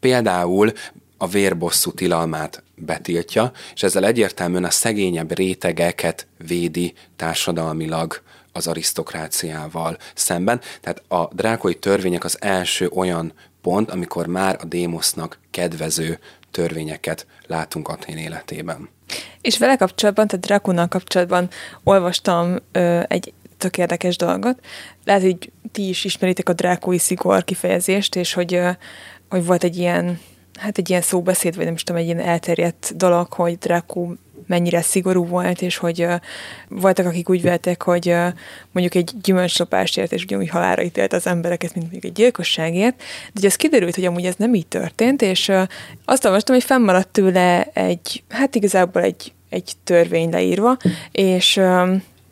Például 0.00 0.72
a 1.18 1.26
vérbosszú 1.26 1.92
tilalmát 1.92 2.62
betiltja, 2.74 3.52
és 3.74 3.82
ezzel 3.82 4.04
egyértelműen 4.04 4.64
a 4.64 4.70
szegényebb 4.70 5.36
rétegeket 5.36 6.26
védi 6.46 6.94
társadalmilag 7.16 8.22
az 8.52 8.66
arisztokráciával 8.66 9.96
szemben. 10.14 10.60
Tehát 10.80 11.02
a 11.08 11.34
drákoi 11.34 11.78
törvények 11.78 12.24
az 12.24 12.36
első 12.40 12.88
olyan 12.88 13.32
pont, 13.62 13.90
amikor 13.90 14.26
már 14.26 14.58
a 14.60 14.64
démosznak 14.64 15.38
kedvező 15.50 16.18
törvényeket 16.50 17.26
látunk 17.46 17.88
Athén 17.88 18.16
életében. 18.16 18.88
És 19.40 19.58
vele 19.58 19.76
kapcsolatban, 19.76 20.26
tehát 20.26 20.44
Drakonnal 20.44 20.88
kapcsolatban 20.88 21.48
olvastam 21.84 22.56
ö, 22.72 23.00
egy 23.08 23.32
tök 23.58 23.78
érdekes 23.78 24.16
dolgot. 24.16 24.58
Lehet, 25.04 25.22
hogy 25.22 25.52
ti 25.72 25.88
is 25.88 26.04
ismeritek 26.04 26.48
a 26.48 26.52
drákói 26.52 26.98
szigor 26.98 27.44
kifejezést, 27.44 28.16
és 28.16 28.32
hogy, 28.32 28.54
ö, 28.54 28.70
hogy 29.28 29.44
volt 29.44 29.64
egy 29.64 29.76
ilyen 29.76 30.20
hát 30.60 30.78
egy 30.78 30.90
ilyen 30.90 31.02
szóbeszéd, 31.02 31.56
vagy 31.56 31.64
nem 31.64 31.74
is 31.74 31.82
tudom, 31.82 32.00
egy 32.00 32.06
ilyen 32.06 32.20
elterjedt 32.20 32.96
dolog, 32.96 33.32
hogy 33.32 33.58
Drákó 33.58 34.16
mennyire 34.46 34.82
szigorú 34.82 35.26
volt, 35.26 35.62
és 35.62 35.76
hogy 35.76 36.02
uh, 36.02 36.14
voltak, 36.68 37.06
akik 37.06 37.28
úgy 37.28 37.42
vélték, 37.42 37.82
hogy 37.82 38.14
mondjuk 38.72 38.94
egy 38.94 39.12
gyümölcslopásért, 39.22 40.12
és 40.12 40.22
ugyanúgy 40.22 40.48
halára 40.48 40.82
ítélt 40.82 41.12
az 41.12 41.26
embereket, 41.26 41.74
mint 41.74 41.90
mondjuk 41.90 42.04
egy 42.04 42.22
gyilkosságért, 42.22 42.96
de 42.98 43.32
ugye 43.34 43.46
az 43.46 43.56
kiderült, 43.56 43.94
hogy 43.94 44.04
amúgy 44.04 44.26
ez 44.26 44.34
nem 44.36 44.54
így 44.54 44.66
történt, 44.66 45.22
és 45.22 45.48
uh, 45.48 45.62
azt 46.04 46.24
olvastam, 46.24 46.54
hogy 46.54 46.64
fennmaradt 46.64 47.08
tőle 47.08 47.70
egy, 47.72 48.22
hát 48.28 48.54
igazából 48.54 49.02
egy, 49.02 49.32
egy 49.48 49.72
törvény 49.84 50.30
leírva, 50.30 50.76
és 51.12 51.60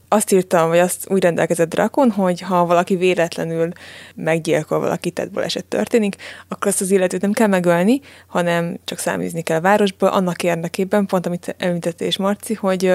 azt 0.09 0.33
írtam, 0.33 0.69
vagy 0.69 0.79
azt 0.79 1.11
úgy 1.11 1.23
rendelkezett 1.23 1.69
Drakon, 1.69 2.11
hogy 2.11 2.41
ha 2.41 2.67
valaki 2.67 2.97
véletlenül 2.97 3.69
meggyilkol 4.15 4.79
valakit, 4.81 5.15
tehát 5.15 5.31
baleset 5.31 5.65
történik, 5.65 6.17
akkor 6.49 6.67
azt 6.67 6.81
az 6.81 6.91
illetőt 6.91 7.21
nem 7.21 7.33
kell 7.33 7.47
megölni, 7.47 8.01
hanem 8.27 8.79
csak 8.85 8.99
száműzni 8.99 9.43
kell 9.43 9.57
a 9.57 9.61
városba, 9.61 10.11
annak 10.11 10.43
érdekében, 10.43 11.07
pont 11.07 11.27
amit 11.27 11.55
említett 11.59 12.01
és 12.01 12.17
Marci, 12.17 12.55
hogy 12.55 12.87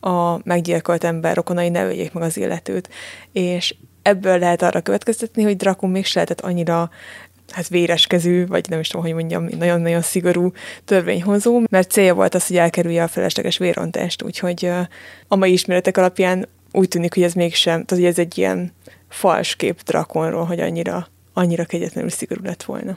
a 0.00 0.40
meggyilkolt 0.44 1.04
ember 1.04 1.34
rokonai 1.34 1.68
ne 1.68 1.84
öljék 1.84 2.12
meg 2.12 2.22
az 2.22 2.36
illetőt. 2.36 2.88
És 3.32 3.74
ebből 4.02 4.38
lehet 4.38 4.62
arra 4.62 4.80
következtetni, 4.80 5.42
hogy 5.42 5.56
Drakon 5.56 5.90
még 5.90 6.04
se 6.04 6.12
lehetett 6.14 6.40
annyira 6.40 6.90
hát 7.50 7.68
véreskezű, 7.68 8.46
vagy 8.46 8.68
nem 8.68 8.80
is 8.80 8.88
tudom, 8.88 9.06
hogy 9.06 9.14
mondjam, 9.14 9.48
nagyon-nagyon 9.58 10.02
szigorú 10.02 10.52
törvényhozó, 10.84 11.62
mert 11.70 11.90
célja 11.90 12.14
volt 12.14 12.34
az, 12.34 12.46
hogy 12.46 12.56
elkerülje 12.56 13.02
a 13.02 13.08
felesleges 13.08 13.58
vérontást, 13.58 14.22
úgyhogy 14.22 14.70
a 15.28 15.36
mai 15.36 15.52
ismeretek 15.52 15.96
alapján 15.96 16.48
úgy 16.72 16.88
tűnik, 16.88 17.14
hogy 17.14 17.22
ez 17.22 17.32
mégsem, 17.32 17.84
tehát 17.84 18.04
hogy 18.04 18.12
ez 18.12 18.18
egy 18.18 18.38
ilyen 18.38 18.72
fals 19.08 19.56
kép 19.56 19.82
drakonról, 19.82 20.44
hogy 20.44 20.60
annyira, 20.60 21.08
annyira 21.32 21.64
kegyetlenül 21.64 22.10
szigorú 22.10 22.42
lett 22.44 22.62
volna. 22.62 22.96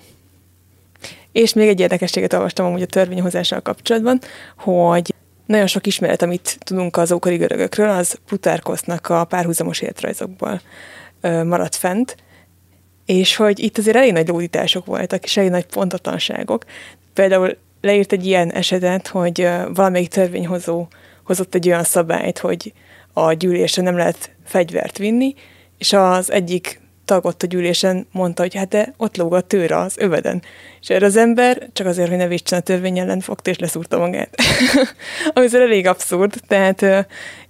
És 1.32 1.54
még 1.54 1.68
egy 1.68 1.80
érdekességet 1.80 2.34
olvastam 2.34 2.66
amúgy 2.66 2.82
a 2.82 2.86
törvényhozással 2.86 3.62
kapcsolatban, 3.62 4.20
hogy 4.58 5.14
nagyon 5.46 5.68
sok 5.68 5.88
ismeret, 5.88 6.22
amit 6.22 6.58
tudunk 6.60 6.98
az 6.98 7.12
ókori 7.12 7.36
görögökről, 7.36 7.90
az 7.90 8.20
Putárkosznak 8.28 9.10
a 9.10 9.24
párhuzamos 9.24 9.82
életrajzokból 9.82 10.62
maradt 11.22 11.76
fent, 11.76 12.16
és 13.08 13.36
hogy 13.36 13.60
itt 13.60 13.78
azért 13.78 13.96
elég 13.96 14.12
nagy 14.12 14.28
lódítások 14.28 14.86
voltak, 14.86 15.24
és 15.24 15.38
elég 15.38 15.50
nagy 15.50 15.66
pontatlanságok. 15.66 16.66
Például 17.14 17.58
leírt 17.82 18.12
egy 18.12 18.26
ilyen 18.26 18.52
esetet, 18.52 19.08
hogy 19.08 19.50
valamelyik 19.74 20.10
törvényhozó 20.10 20.88
hozott 21.24 21.56
egy 21.56 21.68
olyan 21.68 21.84
szabályt, 21.84 22.38
hogy 22.38 22.74
a 23.14 23.34
gyűlésre 23.34 23.82
nem 23.82 23.98
lehet 23.98 24.32
fegyvert 24.46 24.98
vinni, 24.98 25.34
és 25.78 25.94
az 25.94 26.32
egyik 26.32 26.82
tag 27.06 27.26
ott 27.26 27.44
a 27.44 27.48
gyűlésen 27.48 28.08
mondta, 28.12 28.42
hogy 28.42 28.56
hát 28.56 28.68
de 28.68 28.94
ott 28.98 29.18
lóg 29.18 29.34
a 29.34 29.42
tőre 29.42 29.78
az 29.78 29.96
öveden. 29.98 30.42
És 30.82 30.90
erre 30.90 31.06
az 31.06 31.16
ember 31.16 31.70
csak 31.74 31.88
azért, 31.88 32.10
hogy 32.10 32.18
ne 32.18 32.28
védsen 32.28 32.60
a 32.60 32.62
törvény 32.62 33.00
ellen 33.00 33.20
fogta, 33.20 33.50
és 33.50 33.58
leszúrta 33.58 33.98
magát. 33.98 34.36
Ami 35.34 35.46
azért 35.46 35.64
elég 35.64 35.88
abszurd, 35.88 36.34
tehát 36.48 36.82
uh, 36.82 37.00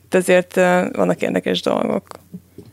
itt 0.04 0.14
azért 0.14 0.58
uh, 0.58 0.94
vannak 0.94 1.22
érdekes 1.22 1.62
dolgok. 1.62 2.08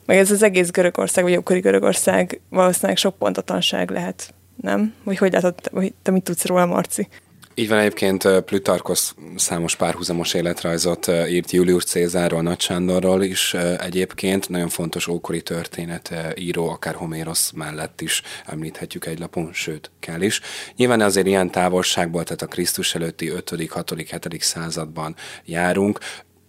Meg 0.07 0.17
ez 0.17 0.31
az 0.31 0.43
egész 0.43 0.71
Görögország, 0.71 1.25
vagy 1.25 1.37
ókori 1.37 1.61
Görögország 1.61 2.41
valószínűleg 2.49 2.97
sok 2.97 3.19
pontatlanság 3.19 3.91
lehet, 3.91 4.35
nem? 4.63 4.95
Vagy 5.05 5.19
hogy 5.19 5.33
látod, 5.33 5.55
hogy 5.73 5.95
te 6.03 6.11
mit 6.11 6.23
tudsz 6.23 6.45
róla, 6.45 6.67
Marci? 6.67 7.09
Így 7.57 7.69
van 7.69 7.79
egyébként 7.79 8.41
Plutarkosz 8.41 9.15
számos 9.37 9.77
párhuzamos 9.77 10.35
életrajzot 10.35 11.11
írt 11.29 11.51
Julius 11.51 11.85
Cézárról, 11.85 12.43
Nagy 12.43 12.61
Sándorról 12.61 13.23
is 13.23 13.55
egyébként. 13.79 14.49
Nagyon 14.49 14.69
fontos 14.69 15.09
ókori 15.09 15.43
történet 15.43 16.35
író, 16.39 16.69
akár 16.69 16.95
Homérosz 16.95 17.51
mellett 17.51 18.01
is 18.01 18.23
említhetjük 18.47 19.07
egy 19.07 19.19
lapon, 19.19 19.51
sőt, 19.53 19.91
kell 20.01 20.21
is. 20.21 20.41
Nyilván 20.77 21.01
azért 21.01 21.27
ilyen 21.27 21.51
távolságból, 21.51 22.23
tehát 22.25 22.43
a 22.43 22.47
Krisztus 22.47 22.95
előtti 22.95 23.29
5., 23.29 23.71
6., 23.71 23.95
7. 23.97 24.43
században 24.43 25.17
járunk 25.45 25.99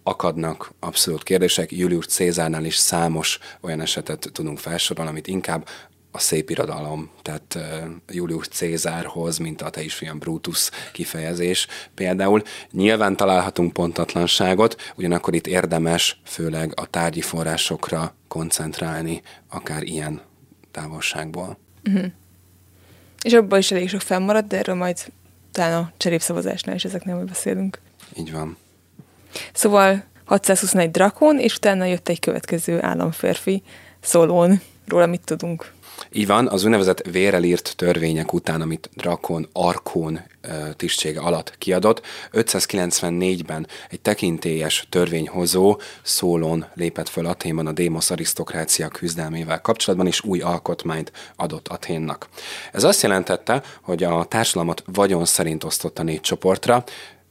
akadnak 0.06 0.72
abszolút 0.80 1.22
kérdések. 1.22 1.72
Julius 1.72 2.06
Cézárnál 2.06 2.64
is 2.64 2.76
számos 2.76 3.38
olyan 3.60 3.80
esetet 3.80 4.30
tudunk 4.32 4.58
felsorolni, 4.58 5.10
amit 5.10 5.26
inkább 5.26 5.68
a 6.10 6.18
szép 6.18 6.50
irodalom, 6.50 7.10
tehát 7.22 7.54
uh, 7.54 7.62
Julius 8.08 8.48
Cézárhoz, 8.48 9.38
mint 9.38 9.62
a 9.62 9.70
te 9.70 9.82
is 9.82 9.94
fiam 9.94 10.18
Brutus 10.18 10.70
kifejezés 10.92 11.66
például. 11.94 12.42
Nyilván 12.70 13.16
találhatunk 13.16 13.72
pontatlanságot, 13.72 14.92
ugyanakkor 14.96 15.34
itt 15.34 15.46
érdemes 15.46 16.20
főleg 16.24 16.72
a 16.74 16.86
tárgyi 16.86 17.20
forrásokra 17.20 18.14
koncentrálni, 18.28 19.22
akár 19.48 19.82
ilyen 19.82 20.20
távolságból. 20.70 21.58
Uh-huh. 21.84 22.06
És 23.22 23.32
abban 23.32 23.58
is 23.58 23.70
elég 23.70 23.88
sok 23.88 24.00
fennmaradt, 24.00 24.48
de 24.48 24.58
erről 24.58 24.74
majd 24.74 25.12
talán 25.52 25.82
a 25.82 25.92
cserépszavazásnál 25.96 26.74
is 26.74 26.84
ezeknél 26.84 27.14
majd 27.14 27.28
beszélünk. 27.28 27.78
Így 28.14 28.32
van. 28.32 28.56
Szóval 29.52 30.04
621 30.24 30.90
drakon, 30.90 31.38
és 31.38 31.54
utána 31.56 31.84
jött 31.84 32.08
egy 32.08 32.20
következő 32.20 32.82
államférfi, 32.82 33.62
Szolón. 34.00 34.60
Róla 34.86 35.06
mit 35.06 35.24
tudunk? 35.24 35.74
Így 36.12 36.26
van, 36.26 36.48
az 36.48 36.64
úgynevezett 36.64 37.06
vérrel 37.10 37.42
írt 37.42 37.76
törvények 37.76 38.32
után, 38.32 38.60
amit 38.60 38.90
Drakon 38.94 39.48
Arkón 39.52 40.20
tisztsége 40.76 41.20
alatt 41.20 41.54
kiadott, 41.58 42.02
594-ben 42.32 43.66
egy 43.90 44.00
tekintélyes 44.00 44.86
törvényhozó 44.90 45.80
Szólon 46.02 46.66
lépett 46.74 47.08
föl 47.08 47.26
Aténban 47.26 47.66
a 47.66 47.72
démosz 47.72 48.10
arisztokrácia 48.10 48.88
küzdelmével 48.88 49.60
kapcsolatban, 49.60 50.06
és 50.06 50.24
új 50.24 50.40
alkotmányt 50.40 51.12
adott 51.36 51.68
Aténnak. 51.68 52.28
Ez 52.72 52.84
azt 52.84 53.02
jelentette, 53.02 53.62
hogy 53.82 54.04
a 54.04 54.24
társadalmat 54.24 54.82
vagyon 54.92 55.24
szerint 55.24 55.64
osztotta 55.64 56.02
négy 56.02 56.20
csoportra, 56.20 56.84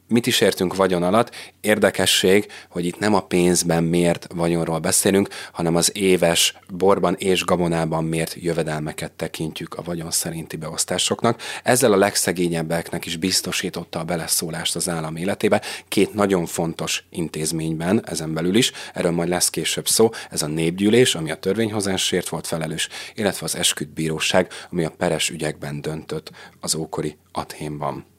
Mit 0.08 0.26
is 0.26 0.40
értünk 0.40 0.76
vagyon 0.76 1.02
alatt? 1.02 1.30
Érdekesség, 1.60 2.46
hogy 2.68 2.84
itt 2.84 2.98
nem 2.98 3.14
a 3.14 3.20
pénzben 3.20 3.84
mért 3.84 4.26
vagyonról 4.34 4.78
beszélünk, 4.78 5.28
hanem 5.52 5.76
az 5.76 5.96
éves 5.96 6.54
borban 6.68 7.14
és 7.18 7.44
gabonában 7.44 8.04
mért 8.04 8.34
jövedelmeket 8.34 9.12
tekintjük 9.12 9.74
a 9.74 9.82
vagyon 9.82 10.10
szerinti 10.10 10.56
beosztásoknak. 10.56 11.40
Ezzel 11.62 11.92
a 11.92 11.96
legszegényebbeknek 11.96 13.06
is 13.06 13.16
biztosította 13.16 13.98
a 13.98 14.04
beleszólást 14.04 14.76
az 14.76 14.88
állam 14.88 15.16
életébe. 15.16 15.62
Két 15.88 16.14
nagyon 16.14 16.46
fontos 16.46 17.04
intézményben, 17.10 18.02
ezen 18.04 18.34
belül 18.34 18.54
is, 18.54 18.72
erről 18.94 19.12
majd 19.12 19.28
lesz 19.28 19.50
később 19.50 19.88
szó, 19.88 20.10
ez 20.30 20.42
a 20.42 20.46
népgyűlés, 20.46 21.14
ami 21.14 21.30
a 21.30 21.36
törvényhozásért 21.36 22.28
volt 22.28 22.46
felelős, 22.46 22.88
illetve 23.14 23.46
az 23.46 23.56
esküdbíróság, 23.56 24.52
ami 24.70 24.84
a 24.84 24.90
peres 24.98 25.30
ügyekben 25.30 25.80
döntött 25.80 26.30
az 26.60 26.74
ókori 26.74 27.16
Athénban. 27.32 28.14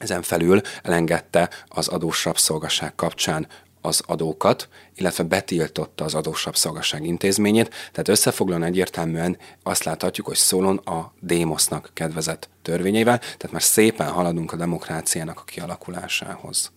Ezen 0.00 0.22
felül 0.22 0.60
elengedte 0.82 1.50
az 1.68 1.88
adós 1.88 2.24
rabszolgaság 2.24 2.94
kapcsán 2.94 3.46
az 3.80 4.02
adókat, 4.06 4.68
illetve 4.94 5.24
betiltotta 5.24 6.04
az 6.04 6.14
adós 6.14 6.44
rabszolgaság 6.44 7.06
intézményét, 7.06 7.68
tehát 7.68 8.08
összefoglalóan 8.08 8.68
egyértelműen 8.68 9.38
azt 9.62 9.84
láthatjuk, 9.84 10.26
hogy 10.26 10.36
Szólon 10.36 10.76
a 10.76 11.12
démosznak 11.20 11.90
kedvezett 11.92 12.48
törvényeivel, 12.62 13.18
tehát 13.18 13.52
már 13.52 13.62
szépen 13.62 14.08
haladunk 14.08 14.52
a 14.52 14.56
demokráciának 14.56 15.38
a 15.38 15.44
kialakulásához. 15.44 16.70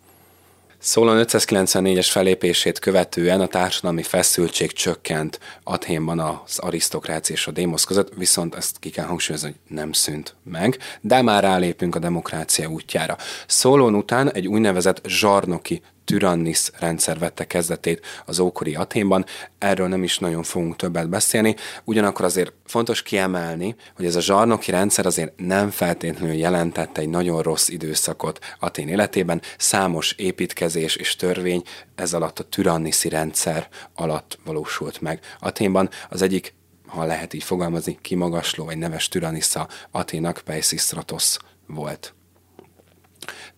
Szólon 0.86 1.26
594-es 1.28 2.08
felépését 2.10 2.80
követően 2.80 3.42
a 3.42 3.48
társadalmi 3.48 4.04
feszültség 4.04 4.72
csökkent 4.72 5.40
Athénban 5.64 6.20
az 6.20 6.60
arisztokrácia 6.60 7.36
és 7.36 7.48
a 7.48 7.52
démosz 7.52 7.84
között, 7.84 8.14
viszont 8.14 8.56
ezt 8.56 8.80
ki 8.80 8.90
kell 8.90 9.06
hangsúlyozni, 9.06 9.48
hogy 9.48 9.76
nem 9.76 9.92
szűnt 9.92 10.36
meg, 10.44 10.78
de 11.02 11.22
már 11.22 11.44
rálépünk 11.44 11.96
a 11.96 12.00
demokrácia 12.00 12.68
útjára. 12.68 13.18
Szólón 13.48 13.96
után 13.96 14.32
egy 14.32 14.48
úgynevezett 14.48 15.02
zsarnoki 15.08 15.82
Tyrannis 16.06 16.72
rendszer 16.80 17.20
vette 17.20 17.48
kezdetét 17.48 18.06
az 18.26 18.40
ókori 18.40 18.76
Aténban. 18.76 19.26
Erről 19.58 19.88
nem 19.88 20.04
is 20.04 20.20
nagyon 20.20 20.44
fogunk 20.44 20.76
többet 20.76 21.10
beszélni, 21.10 21.56
ugyanakkor 21.84 22.26
azért 22.26 22.54
fontos 22.66 23.04
kiemelni, 23.04 23.76
hogy 23.96 24.06
ez 24.06 24.16
a 24.16 24.22
zsarnoki 24.22 24.72
rendszer 24.72 25.06
azért 25.06 25.34
nem 25.38 25.70
feltétlenül 25.70 26.36
jelentette 26.36 27.02
egy 27.02 27.10
nagyon 27.10 27.42
rossz 27.42 27.68
időszakot 27.68 28.40
Atén 28.60 28.88
életében. 28.88 29.42
Számos 29.58 30.12
építkezés 30.12 30.96
és 30.96 31.16
törvény 31.16 31.64
ez 31.96 32.14
alatt 32.14 32.40
a 32.40 32.50
Tyranniszi 32.50 33.10
rendszer 33.10 33.68
alatt 33.96 34.38
valósult 34.46 35.02
meg. 35.02 35.20
Aténban 35.40 35.90
az 36.10 36.22
egyik 36.22 36.54
ha 36.88 37.06
lehet 37.06 37.34
így 37.34 37.44
fogalmazni, 37.44 37.98
kimagasló 38.02 38.66
vagy 38.66 38.78
neves 38.78 39.08
Tyrannisza 39.08 39.68
Aténak 39.92 40.42
Peisistratos 40.46 41.38
volt. 41.68 42.14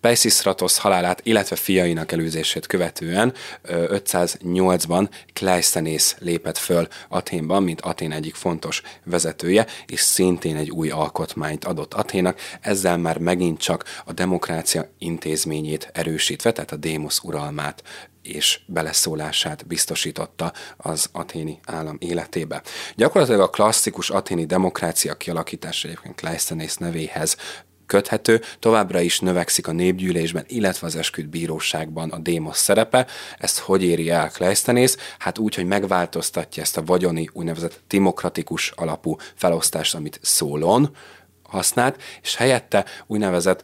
Peisistratos 0.06 0.78
halálát, 0.78 1.22
illetve 1.24 1.56
fiainak 1.56 2.12
előzését 2.12 2.66
követően 2.66 3.34
508-ban 3.68 5.10
Kleisthenész 5.34 6.16
lépett 6.20 6.58
föl 6.58 6.88
Aténban, 7.10 7.64
mint 7.64 7.82
Atén 7.82 8.12
egyik 8.12 8.36
fontos 8.36 8.82
vezetője, 9.04 9.66
és 9.86 10.00
szintén 10.00 10.56
egy 10.56 10.72
új 10.72 10.90
alkotmányt 10.90 11.66
adott 11.66 11.94
Aténak, 11.94 12.40
ezzel 12.62 12.98
már 12.98 13.18
megint 13.18 13.60
csak 13.60 13.84
a 14.06 14.14
demokrácia 14.14 14.90
intézményét 14.98 15.90
erősítve, 15.94 16.52
tehát 16.52 16.72
a 16.72 16.76
démosz 16.76 17.20
uralmát 17.24 17.84
és 18.26 18.60
beleszólását 18.66 19.68
biztosította 19.68 20.54
az 20.78 21.10
aténi 21.12 21.60
állam 21.66 21.98
életébe. 22.00 22.62
Gyakorlatilag 22.96 23.42
a 23.42 23.50
klasszikus 23.50 24.10
aténi 24.10 24.46
demokrácia 24.46 25.14
kialakítása 25.14 25.88
egyébként 25.88 26.16
Kleisthenész 26.16 26.78
nevéhez 26.78 27.38
köthető, 27.86 28.42
továbbra 28.60 29.00
is 29.00 29.20
növekszik 29.20 29.68
a 29.68 29.72
népgyűlésben, 29.72 30.44
illetve 30.48 30.88
az 30.88 30.96
esküdt 30.96 31.30
bíróságban 31.30 32.10
a 32.10 32.18
démosz 32.18 32.60
szerepe. 32.60 33.08
Ezt 33.38 33.60
hogy 33.60 33.84
éri 33.84 34.10
el 34.10 34.30
Kleisthenész? 34.30 34.98
Hát 35.20 35.38
úgy, 35.38 35.56
hogy 35.56 35.66
megváltoztatja 35.66 36.64
ezt 36.64 36.78
a 36.78 36.84
vagyoni 36.84 37.30
úgynevezett 37.34 37.82
demokratikus 37.88 38.72
alapú 38.76 39.16
felosztást, 39.36 39.96
amit 39.96 40.20
szólon 40.22 40.96
használt, 41.44 42.02
és 42.22 42.36
helyette 42.36 42.86
úgynevezett 43.08 43.64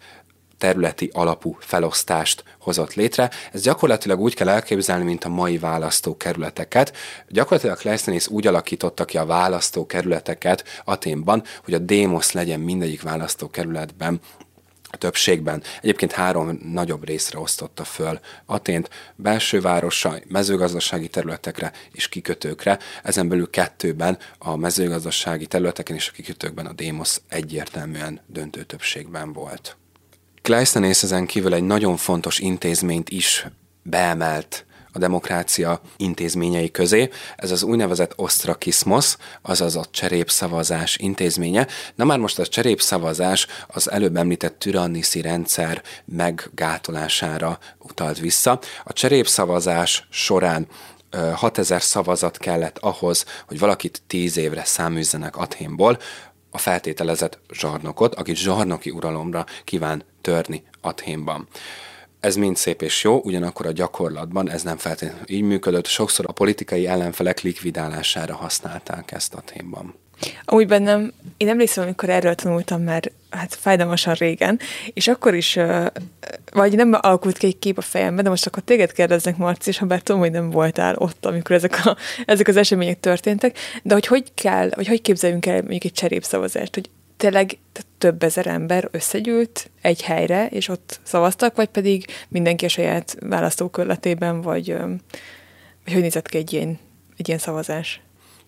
területi 0.62 1.10
alapú 1.14 1.58
felosztást 1.60 2.44
hozott 2.60 2.94
létre. 2.94 3.30
Ez 3.52 3.62
gyakorlatilag 3.62 4.20
úgy 4.20 4.34
kell 4.34 4.50
elképzelni, 4.50 5.04
mint 5.04 5.24
a 5.24 5.30
mai 5.30 5.58
választókerületeket. 5.58 6.98
Gyakorlatilag 7.28 7.78
Kleisthenész 7.78 8.28
úgy 8.28 8.48
alakította 8.48 9.06
ki 9.06 9.18
a 9.18 9.26
választókerületeket 9.26 10.64
Aténban, 10.84 11.44
hogy 11.64 11.74
a 11.74 11.78
démosz 11.78 12.32
legyen 12.32 12.60
mindegyik 12.60 13.02
választókerületben 13.02 14.20
a 14.92 14.98
többségben. 14.98 15.64
Egyébként 15.82 16.12
három 16.12 16.60
nagyobb 16.74 17.06
részre 17.06 17.40
osztotta 17.40 17.84
föl 17.84 18.20
Atént, 18.46 18.90
belső 19.16 19.62
városa, 19.62 20.14
mezőgazdasági 20.28 21.08
területekre 21.08 21.72
és 21.92 22.10
kikötőkre. 22.10 22.80
Ezen 23.04 23.28
belül 23.28 23.50
kettőben 23.50 24.18
a 24.38 24.56
mezőgazdasági 24.56 25.46
területeken 25.46 25.96
és 25.96 26.10
a 26.10 26.12
kikötőkben 26.12 26.66
a 26.66 26.74
Démosz 26.74 27.22
egyértelműen 27.28 28.22
döntő 28.28 28.64
többségben 28.64 29.34
volt. 29.34 29.76
Kleisthenész 30.42 31.04
ezen 31.04 31.26
kívül 31.26 31.54
egy 31.54 31.64
nagyon 31.64 31.98
fontos 31.98 32.40
intézményt 32.40 33.10
is 33.10 33.48
beemelt 33.84 34.66
a 34.92 35.00
demokrácia 35.00 35.82
intézményei 35.98 36.72
közé. 36.72 37.10
Ez 37.36 37.52
az 37.52 37.64
úgynevezett 37.64 38.14
osztrakizmos, 38.16 39.16
azaz 39.42 39.76
a 39.76 39.86
cserépszavazás 39.92 40.98
intézménye. 40.98 41.68
Na 41.96 42.04
már 42.04 42.18
most 42.18 42.40
a 42.40 42.48
cserépszavazás 42.48 43.48
az 43.68 43.92
előbb 43.92 44.16
említett 44.16 44.60
tyranniszi 44.60 45.22
rendszer 45.22 45.82
meggátolására 46.06 47.60
utalt 47.80 48.20
vissza. 48.20 48.60
A 48.84 48.94
cserépszavazás 48.94 50.08
során 50.10 50.68
6000 51.34 51.82
szavazat 51.82 52.38
kellett 52.38 52.78
ahhoz, 52.78 53.26
hogy 53.48 53.60
valakit 53.60 54.02
10 54.08 54.38
évre 54.38 54.64
száműzzenek 54.66 55.38
Athénból, 55.38 55.98
a 56.52 56.58
feltételezett 56.58 57.40
zsarnokot, 57.54 58.16
akit 58.16 58.36
zsarnoki 58.36 58.90
uralomra 58.90 59.46
kíván 59.64 60.04
törni 60.22 60.64
Athénban. 60.82 61.48
Ez 62.20 62.36
mind 62.36 62.58
szép 62.58 62.82
és 62.82 63.04
jó, 63.04 63.22
ugyanakkor 63.24 63.66
a 63.66 63.72
gyakorlatban 63.72 64.50
ez 64.50 64.64
nem 64.64 64.78
feltétlenül 64.78 65.26
így 65.28 65.42
működött. 65.42 65.86
Sokszor 65.86 66.26
a 66.28 66.32
politikai 66.32 66.88
ellenfelek 66.88 67.42
likvidálására 67.42 68.36
használták 68.36 69.12
ezt 69.12 69.34
Athénban. 69.34 69.96
Úgy 70.46 70.68
bennem, 70.68 71.14
én 71.38 71.50
emlékszem, 71.50 71.84
amikor 71.84 72.10
erről 72.10 72.36
tanultam 72.36 72.82
már 72.82 73.12
hát 73.30 73.56
fájdalmasan 73.56 74.14
régen, 74.14 74.60
és 74.94 75.08
akkor 75.08 75.36
is, 75.36 75.60
vagy 76.52 76.76
nem 76.76 76.94
alakult 77.02 77.38
ki 77.38 77.46
egy 77.46 77.60
kép 77.60 77.78
a 77.78 77.82
fejemben, 77.82 78.24
de 78.24 78.30
most 78.30 78.46
akkor 78.46 78.64
téged 78.64 78.92
kérdeznek, 78.92 79.38
Marci, 79.38 79.70
és 79.70 79.78
ha 79.78 79.86
bár 79.86 80.02
tudom, 80.02 80.22
hogy 80.22 80.32
nem 80.32 80.50
voltál 80.50 80.96
ott, 80.98 81.26
amikor 81.26 81.56
ezek, 81.56 81.86
a, 81.86 81.98
ezek 82.26 82.48
az 82.48 82.56
események 82.56 83.00
történtek, 83.00 83.58
de 83.84 83.94
hogy 83.94 84.06
hogy 84.06 84.34
kell, 84.34 84.70
vagy 84.76 84.88
hogy 84.88 85.02
képzeljünk 85.02 85.46
el 85.46 85.62
mondjuk 85.62 85.84
egy 85.84 85.94
cserépszavazást, 85.94 86.74
hogy 86.74 86.90
tényleg 87.18 87.58
több 87.98 88.24
ezer 88.24 88.48
ember 88.48 88.88
összegyűlt 88.92 89.70
egy 89.82 90.02
helyre, 90.02 90.48
és 90.48 90.68
ott 90.68 91.00
szavaztak, 91.04 91.56
vagy 91.56 91.68
pedig 91.68 92.06
mindenki 92.28 92.66
a 92.66 92.70
saját 92.70 93.18
választókörletében, 93.20 94.42
vagy, 94.42 94.76
vagy 95.84 95.94
hogy 95.94 96.02
nézett 96.02 96.28
ki 96.28 96.38
egy 96.38 96.54
ilyen, 96.54 96.80
egy 97.18 97.28
ilyen 97.28 97.40
szavazás? 97.40 98.02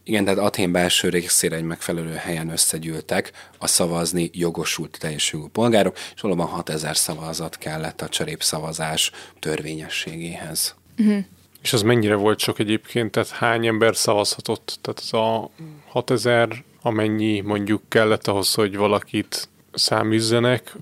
Igen, 0.04 0.24
tehát 0.24 0.40
Atén 0.40 0.72
belső 0.72 1.10
részére 1.10 1.56
egy 1.56 1.64
megfelelő 1.64 2.14
helyen 2.14 2.50
összegyűltek 2.50 3.32
a 3.58 3.68
szavazni 3.68 4.30
jogosult 4.34 4.98
teljes 5.00 5.32
jogú 5.32 5.48
polgárok, 5.48 5.98
és 6.16 6.22
valóban 6.22 6.48
6000 6.48 6.98
szavazat 6.98 7.58
kellett 7.58 8.02
a 8.02 8.10
cserépszavazás 8.10 9.12
törvényességéhez. 9.40 10.76
Uh-huh. 10.98 11.24
És 11.62 11.74
az 11.74 11.82
mennyire 11.82 12.16
volt 12.16 12.40
sok 12.40 12.60
egyébként? 12.60 13.12
Tehát 13.12 13.30
hány 13.30 13.68
ember 13.68 13.96
szavazhatott? 13.96 14.78
Tehát 14.82 15.00
az 15.00 15.14
a 15.14 15.50
6000, 15.88 16.64
amennyi 16.82 17.40
mondjuk 17.40 17.82
kellett 17.88 18.28
ahhoz, 18.28 18.54
hogy 18.54 18.76
valakit 18.76 19.50
száműzzenek, 19.74 20.76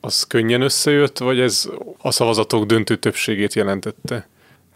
az 0.00 0.22
könnyen 0.22 0.60
összejött, 0.60 1.18
vagy 1.18 1.40
ez 1.40 1.68
a 1.98 2.10
szavazatok 2.10 2.64
döntő 2.64 2.96
többségét 2.96 3.54
jelentette? 3.54 4.28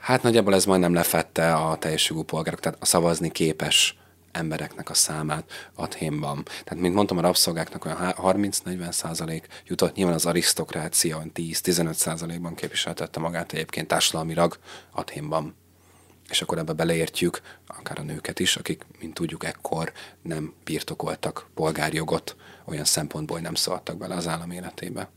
Hát 0.03 0.23
nagyjából 0.23 0.55
ez 0.55 0.65
majdnem 0.65 0.95
lefette 0.95 1.55
a 1.55 1.77
teljes 1.77 2.09
jogú 2.09 2.23
polgárok, 2.23 2.61
tehát 2.61 2.79
a 2.81 2.87
szavazni 2.87 3.31
képes 3.31 3.97
embereknek 4.33 4.91
a 4.91 4.95
számát 4.95 5.71
Athénban. 5.75 6.43
Tehát, 6.45 6.83
mint 6.83 6.95
mondtam, 6.95 7.19
a 7.19 7.21
rabszolgáknak 7.21 7.85
olyan 7.85 8.15
30-40 8.17 8.91
százalék 8.91 9.47
jutott, 9.67 9.95
nyilván 9.95 10.15
az 10.15 10.27
arisztokrácia 10.27 11.23
10-15 11.35 11.93
százalékban 11.93 12.55
képviseltette 12.55 13.21
magát 13.21 13.53
egyébként 13.53 13.89
társadalmilag 13.89 14.59
Athénban. 14.91 15.55
És 16.29 16.43
akkor 16.43 16.59
ebbe 16.59 16.73
beleértjük 16.73 17.41
akár 17.67 17.99
a 17.99 18.03
nőket 18.03 18.41
is, 18.41 18.57
akik, 18.57 18.87
mint 19.01 19.15
tudjuk, 19.15 19.45
ekkor 19.45 19.93
nem 20.23 20.55
birtokoltak 20.65 21.47
polgárjogot, 21.55 22.37
olyan 22.65 22.85
szempontból, 22.85 23.41
nem 23.41 23.55
szóltak 23.55 23.97
bele 23.97 24.15
az 24.15 24.29
állam 24.29 24.51
életébe. 24.51 25.11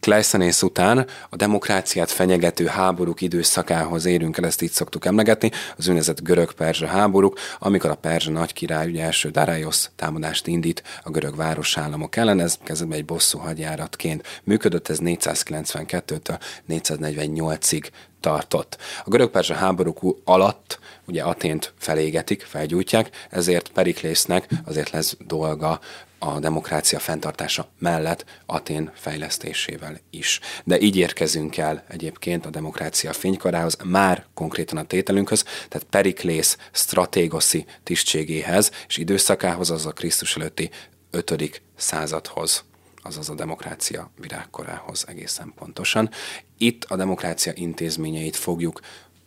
Kleisthenész 0.00 0.62
után 0.62 1.06
a 1.30 1.36
demokráciát 1.36 2.10
fenyegető 2.10 2.66
háborúk 2.66 3.20
időszakához 3.20 4.04
érünk 4.04 4.38
el, 4.38 4.46
ezt 4.46 4.62
így 4.62 4.70
szoktuk 4.70 5.04
emlegetni, 5.04 5.50
az 5.76 5.86
úgynevezett 5.86 6.22
görög-perzsa 6.22 6.86
háborúk, 6.86 7.38
amikor 7.58 7.90
a 7.90 7.94
perzsa 7.94 8.30
nagy 8.30 8.52
király, 8.52 8.88
ugye 8.88 9.02
első 9.02 9.30
Darius 9.30 9.90
támadást 9.96 10.46
indít 10.46 10.82
a 11.02 11.10
görög 11.10 11.36
városállamok 11.36 12.16
ellen, 12.16 12.40
ez 12.40 12.58
kezdetben 12.64 12.98
egy 12.98 13.04
bosszú 13.04 13.38
hadjáratként 13.38 14.40
működött, 14.44 14.88
ez 14.88 14.98
492-től 15.02 16.38
448-ig 16.68 17.88
tartott. 18.20 18.76
A 19.04 19.08
görög-perzsa 19.08 19.54
háborúk 19.54 20.20
alatt 20.24 20.78
ugye 21.06 21.22
Atént 21.22 21.72
felégetik, 21.78 22.42
felgyújtják, 22.42 23.10
ezért 23.30 23.68
Periklésznek 23.68 24.48
azért 24.64 24.90
lesz 24.90 25.16
dolga 25.26 25.80
a 26.18 26.38
demokrácia 26.38 26.98
fenntartása 26.98 27.68
mellett 27.78 28.24
Atén 28.46 28.90
fejlesztésével 28.94 30.00
is. 30.10 30.40
De 30.64 30.80
így 30.80 30.96
érkezünk 30.96 31.56
el 31.56 31.84
egyébként 31.88 32.46
a 32.46 32.50
demokrácia 32.50 33.12
fénykarához, 33.12 33.76
már 33.84 34.26
konkrétan 34.34 34.78
a 34.78 34.84
tételünkhöz, 34.84 35.42
tehát 35.42 35.86
Periklész 35.90 36.56
stratégoszi 36.72 37.66
tisztségéhez 37.82 38.70
és 38.88 38.96
időszakához, 38.96 39.70
az 39.70 39.86
a 39.86 39.92
Krisztus 39.92 40.36
előtti 40.36 40.70
5. 41.10 41.62
századhoz 41.76 42.64
azaz 43.02 43.28
a 43.30 43.34
demokrácia 43.34 44.10
virágkorához 44.20 45.04
egészen 45.08 45.52
pontosan. 45.56 46.10
Itt 46.58 46.84
a 46.84 46.96
demokrácia 46.96 47.52
intézményeit 47.54 48.36
fogjuk 48.36 48.80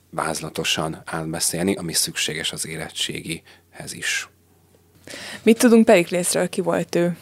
vázlatosan 0.09 1.01
átbeszélni, 1.05 1.75
ami 1.75 1.93
szükséges 1.93 2.51
az 2.51 2.67
érettségihez 2.67 3.93
is. 3.93 4.29
Mit 5.43 5.57
tudunk 5.57 5.85
Periklészről, 5.85 6.49
ki 6.49 6.61
volt 6.61 6.95
ő? 6.95 7.17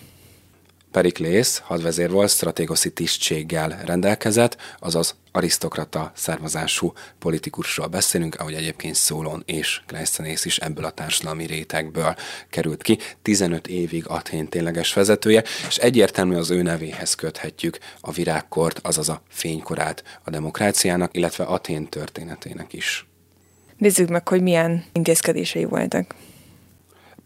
Periklész 0.91 1.61
hadvezér 1.63 2.09
volt, 2.09 2.29
stratégoszi 2.29 2.91
tisztséggel 2.91 3.81
rendelkezett, 3.85 4.57
azaz 4.79 5.15
arisztokrata 5.31 6.11
származású 6.15 6.93
politikusról 7.19 7.87
beszélünk, 7.87 8.35
ahogy 8.35 8.53
egyébként 8.53 8.95
Szólon 8.95 9.43
és 9.45 9.81
Kleisthenész 9.87 10.45
is 10.45 10.57
ebből 10.57 10.85
a 10.85 10.91
társadalmi 10.91 11.45
rétegből 11.45 12.15
került 12.49 12.81
ki. 12.81 12.97
15 13.21 13.67
évig 13.67 14.07
Athén 14.07 14.47
tényleges 14.47 14.93
vezetője, 14.93 15.43
és 15.67 15.77
egyértelmű 15.77 16.35
az 16.35 16.49
ő 16.49 16.61
nevéhez 16.61 17.15
köthetjük 17.15 17.77
a 17.99 18.11
virágkort, 18.11 18.79
azaz 18.83 19.09
a 19.09 19.21
fénykorát 19.29 20.03
a 20.23 20.29
demokráciának, 20.29 21.15
illetve 21.17 21.43
Athén 21.43 21.89
történetének 21.89 22.73
is. 22.73 23.07
Nézzük 23.77 24.09
meg, 24.09 24.27
hogy 24.27 24.41
milyen 24.41 24.85
intézkedései 24.91 25.65
voltak. 25.65 26.15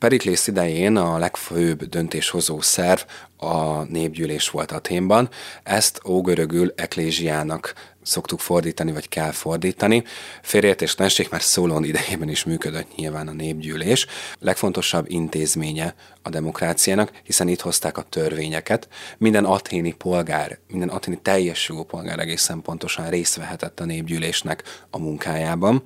Periklész 0.01 0.47
idején 0.47 0.95
a 0.95 1.17
legfőbb 1.17 1.83
döntéshozó 1.83 2.61
szerv 2.61 2.99
a 3.37 3.83
népgyűlés 3.83 4.49
volt 4.49 4.71
Aténban. 4.71 5.29
Ezt 5.63 6.01
ógörögül 6.05 6.73
eklésiának 6.75 7.73
szoktuk 8.03 8.39
fordítani, 8.39 8.91
vagy 8.91 9.09
kell 9.09 9.31
fordítani. 9.31 10.03
Félreértéstenség 10.41 11.27
már 11.31 11.41
Szólón 11.41 11.83
idejében 11.83 12.29
is 12.29 12.43
működött 12.43 12.95
nyilván 12.95 13.27
a 13.27 13.31
népgyűlés. 13.31 14.05
Legfontosabb 14.39 15.05
intézménye 15.09 15.95
a 16.21 16.29
demokráciának, 16.29 17.11
hiszen 17.23 17.47
itt 17.47 17.61
hozták 17.61 17.97
a 17.97 18.05
törvényeket. 18.09 18.87
Minden 19.17 19.45
aténi 19.45 19.93
polgár, 19.93 20.59
minden 20.67 20.89
aténi 20.89 21.19
teljes 21.21 21.69
jogú 21.69 21.83
polgár 21.83 22.19
egészen 22.19 22.61
pontosan 22.61 23.09
részt 23.09 23.35
vehetett 23.35 23.79
a 23.79 23.85
népgyűlésnek 23.85 24.63
a 24.89 24.97
munkájában 24.97 25.83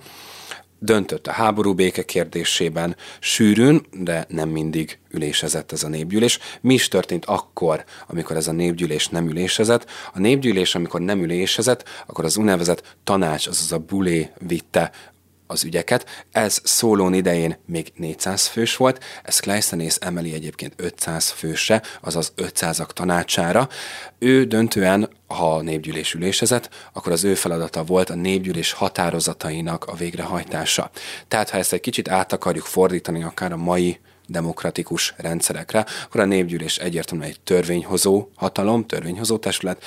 döntött 0.80 1.28
a 1.28 1.32
háború 1.32 1.74
béke 1.74 2.04
kérdésében, 2.04 2.96
sűrűn, 3.20 3.86
de 3.92 4.26
nem 4.30 4.50
mindig 4.50 5.00
ülésezett 5.12 5.72
ez 5.72 5.84
a 5.84 5.88
népgyűlés. 5.88 6.40
Mi 6.62 6.74
is 6.74 6.88
történt 6.88 7.26
akkor, 7.26 7.84
amikor 8.08 8.36
ez 8.36 8.48
a 8.48 8.52
népgyűlés 8.52 9.08
nem 9.08 9.30
ülésezett? 9.30 9.90
A 10.14 10.20
népgyűlés, 10.20 10.76
amikor 10.76 11.02
nem 11.02 11.24
ülésezett, 11.24 11.84
akkor 12.06 12.26
az 12.26 12.38
úgynevezett 12.38 12.96
tanács, 13.04 13.48
azaz 13.48 13.72
a 13.72 13.80
bulé 13.80 14.30
vitte 14.48 14.92
az 15.48 15.64
ügyeket. 15.64 16.26
Ez 16.32 16.62
szólón 16.64 17.14
idején 17.14 17.58
még 17.66 17.92
400 17.96 18.48
fős 18.48 18.76
volt, 18.76 19.04
ez 19.24 19.40
Kleisthenész 19.40 19.98
emeli 20.02 20.34
egyébként 20.34 20.74
500 20.76 21.30
fősre, 21.30 21.82
azaz 22.02 22.34
500-ak 22.38 22.88
tanácsára. 22.88 23.70
Ő 24.20 24.44
döntően, 24.44 25.10
ha 25.28 25.56
a 25.56 25.62
népgyűlés 25.62 26.14
ülésezett, 26.14 26.70
akkor 26.94 27.12
az 27.12 27.24
ő 27.24 27.36
feladata 27.36 27.84
volt 27.84 28.10
a 28.10 28.16
népgyűlés 28.16 28.72
határozatainak 28.72 29.86
a 29.86 29.96
végrehajtása. 29.96 30.90
Tehát 31.28 31.50
ha 31.50 31.58
ezt 31.58 31.74
egy 31.74 31.80
kicsit 31.80 32.10
át 32.10 32.34
akarjuk 32.34 32.66
fordítani 32.66 33.24
akár 33.24 33.52
a 33.52 33.58
mai 33.58 34.00
demokratikus 34.28 35.14
rendszerekre, 35.18 35.86
akkor 36.06 36.22
a 36.22 36.26
népgyűlés 36.26 36.78
egyértelműen 36.78 37.30
egy 37.30 37.40
törvényhozó 37.40 38.28
hatalom, 38.36 38.86
törvényhozó 38.86 39.38
testület, 39.38 39.84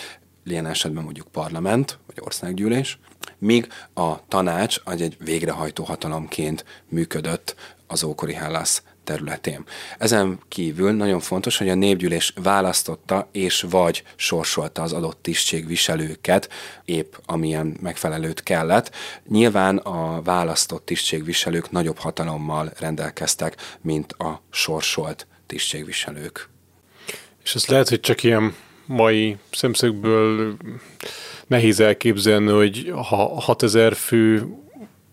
ilyen 0.50 0.66
esetben 0.66 1.04
mondjuk 1.04 1.28
parlament, 1.28 1.98
vagy 2.06 2.16
országgyűlés, 2.20 2.98
míg 3.38 3.68
a 3.94 4.28
tanács 4.28 4.80
egy 4.84 5.16
végrehajtó 5.24 5.84
hatalomként 5.84 6.64
működött 6.88 7.54
az 7.86 8.04
ókori 8.04 8.32
Hellász 8.32 8.82
területén. 9.04 9.64
Ezen 9.98 10.38
kívül 10.48 10.92
nagyon 10.92 11.20
fontos, 11.20 11.58
hogy 11.58 11.68
a 11.68 11.74
népgyűlés 11.74 12.32
választotta 12.42 13.28
és 13.32 13.66
vagy 13.70 14.02
sorsolta 14.16 14.82
az 14.82 14.92
adott 14.92 15.22
tisztségviselőket, 15.22 16.48
épp 16.84 17.14
amilyen 17.26 17.76
megfelelőt 17.80 18.42
kellett. 18.42 18.94
Nyilván 19.28 19.76
a 19.76 20.22
választott 20.22 20.84
tisztségviselők 20.84 21.70
nagyobb 21.70 21.98
hatalommal 21.98 22.72
rendelkeztek, 22.78 23.56
mint 23.80 24.12
a 24.12 24.42
sorsolt 24.50 25.26
tisztségviselők. 25.46 26.48
És 27.44 27.54
ez 27.54 27.66
lehet, 27.66 27.88
hogy 27.88 28.00
csak 28.00 28.22
ilyen 28.22 28.54
mai 28.88 29.36
szemszögből 29.50 30.56
nehéz 31.46 31.80
elképzelni, 31.80 32.50
hogy 32.50 32.92
ha 32.94 33.40
6000 33.40 33.94
fő 33.94 34.46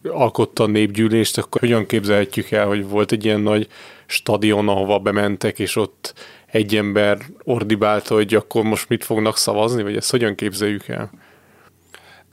alkotta 0.03 0.63
a 0.63 0.67
népgyűlést, 0.67 1.37
akkor 1.37 1.61
hogyan 1.61 1.85
képzelhetjük 1.85 2.51
el, 2.51 2.67
hogy 2.67 2.87
volt 2.87 3.11
egy 3.11 3.25
ilyen 3.25 3.39
nagy 3.39 3.67
stadion, 4.05 4.69
ahova 4.69 4.99
bementek, 4.99 5.59
és 5.59 5.75
ott 5.75 6.13
egy 6.45 6.75
ember 6.75 7.17
ordibálta, 7.43 8.13
hogy 8.13 8.35
akkor 8.35 8.63
most 8.63 8.89
mit 8.89 9.03
fognak 9.03 9.37
szavazni, 9.37 9.83
vagy 9.83 9.95
ezt 9.95 10.11
hogyan 10.11 10.35
képzeljük 10.35 10.87
el? 10.87 11.11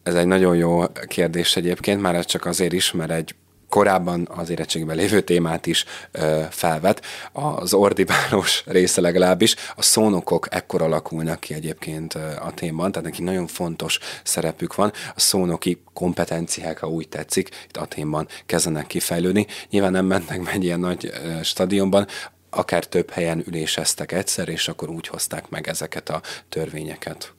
Ez 0.03 0.15
egy 0.15 0.27
nagyon 0.27 0.57
jó 0.57 0.83
kérdés 1.07 1.57
egyébként, 1.57 2.01
már 2.01 2.15
ez 2.15 2.27
csak 2.27 2.45
azért 2.45 2.73
is, 2.73 2.93
mert 2.93 3.11
egy 3.11 3.35
korábban 3.73 4.29
az 4.35 4.51
érettségben 4.51 4.97
lévő 4.97 5.21
témát 5.21 5.67
is 5.67 5.85
ö, 6.11 6.43
felvet. 6.51 7.03
Az 7.33 7.75
ordibálós 7.75 8.63
része 8.67 9.01
legalábbis, 9.01 9.55
a 9.77 9.83
szónokok 9.83 10.47
ekkor 10.51 10.83
alakulnak 10.83 11.41
ki 11.41 11.55
egyébként 11.55 12.15
a 12.15 12.53
témban, 12.55 12.93
tehát 12.93 13.09
neki 13.09 13.23
nagyon 13.23 13.47
fontos 13.47 13.99
szerepük 14.25 14.75
van. 14.75 14.93
A 15.15 15.21
szónoki 15.21 15.83
kompetenciák, 15.93 16.79
ha 16.79 16.89
úgy 16.89 17.09
tetszik, 17.09 17.49
itt 17.65 17.77
Aténban 17.77 18.29
kezdenek 18.47 18.87
kifejlődni. 18.87 19.47
Nyilván 19.71 19.93
nem 19.93 20.07
mentek 20.07 20.41
meg 20.43 20.55
egy 20.55 20.65
ilyen 20.65 20.81
nagy 20.81 21.13
stadionban, 21.43 22.07
akár 22.51 22.85
több 22.87 23.11
helyen 23.11 23.43
üléseztek 23.47 24.13
egyszer, 24.13 24.49
és 24.49 24.69
akkor 24.69 24.91
úgy 24.91 25.07
hozták 25.07 25.49
meg 25.49 25.69
ezeket 25.69 26.09
a 26.09 26.23
törvényeket. 26.49 27.33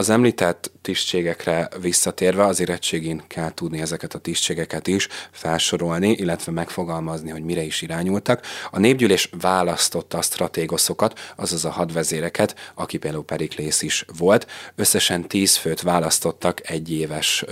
Az 0.00 0.08
említett 0.08 0.72
tisztségekre 0.82 1.68
visszatérve 1.80 2.44
az 2.44 2.60
érettségén 2.60 3.22
kell 3.26 3.54
tudni 3.54 3.80
ezeket 3.80 4.14
a 4.14 4.18
tisztségeket 4.18 4.86
is 4.86 5.08
felsorolni, 5.30 6.10
illetve 6.10 6.52
megfogalmazni, 6.52 7.30
hogy 7.30 7.42
mire 7.42 7.62
is 7.62 7.82
irányultak. 7.82 8.46
A 8.70 8.78
népgyűlés 8.78 9.30
választotta 9.40 10.18
a 10.18 10.22
stratégoszokat, 10.22 11.18
azaz 11.36 11.64
a 11.64 11.70
hadvezéreket, 11.70 12.72
aki 12.74 12.98
például 12.98 13.24
Periklész 13.24 13.82
is 13.82 14.04
volt. 14.18 14.46
Összesen 14.74 15.28
tíz 15.28 15.56
főt 15.56 15.80
választottak 15.80 16.70
egy 16.70 16.92
éves 16.92 17.44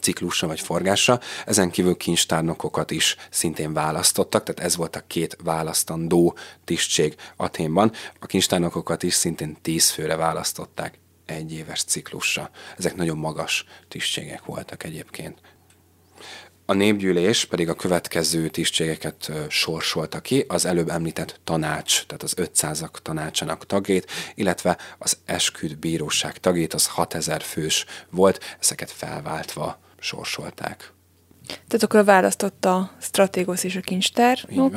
ciklusra 0.00 0.46
vagy 0.46 0.60
forgásra. 0.60 1.20
Ezen 1.46 1.70
kívül 1.70 1.96
kincstárnokokat 1.96 2.90
is 2.90 3.16
szintén 3.30 3.72
választottak, 3.72 4.42
tehát 4.42 4.70
ez 4.70 4.76
volt 4.76 4.96
a 4.96 5.04
két 5.06 5.36
választandó 5.44 6.36
tisztség 6.64 7.14
Aténban. 7.36 7.92
A 8.20 8.26
kincstárnokokat 8.26 9.02
is 9.02 9.14
szintén 9.14 9.56
tíz 9.62 9.90
főre 9.90 10.16
választották 10.16 10.98
egy 11.26 11.52
éves 11.52 11.82
ciklusra. 11.82 12.50
Ezek 12.78 12.94
nagyon 12.94 13.18
magas 13.18 13.64
tisztségek 13.88 14.44
voltak 14.44 14.84
egyébként. 14.84 15.38
A 16.68 16.72
népgyűlés 16.72 17.44
pedig 17.44 17.68
a 17.68 17.74
következő 17.74 18.48
tisztségeket 18.48 19.32
sorsolta 19.48 20.20
ki, 20.20 20.44
az 20.48 20.64
előbb 20.64 20.88
említett 20.88 21.40
tanács, 21.44 22.04
tehát 22.06 22.22
az 22.22 22.34
500-ak 22.36 22.90
tanácsának 23.02 23.66
tagjét, 23.66 24.10
illetve 24.34 24.78
az 24.98 25.18
esküd 25.24 25.78
bíróság 25.78 26.38
tagjét, 26.38 26.74
az 26.74 26.86
6000 26.86 27.42
fős 27.42 27.84
volt, 28.10 28.56
ezeket 28.60 28.90
felváltva 28.90 29.80
sorsolták. 29.98 30.92
Tehát 31.46 31.82
akkor 31.82 32.04
választott 32.04 32.64
a 32.64 32.90
stratégos 33.00 33.64
és 33.64 33.76
a 33.76 33.80
kincstárnok, 33.80 34.74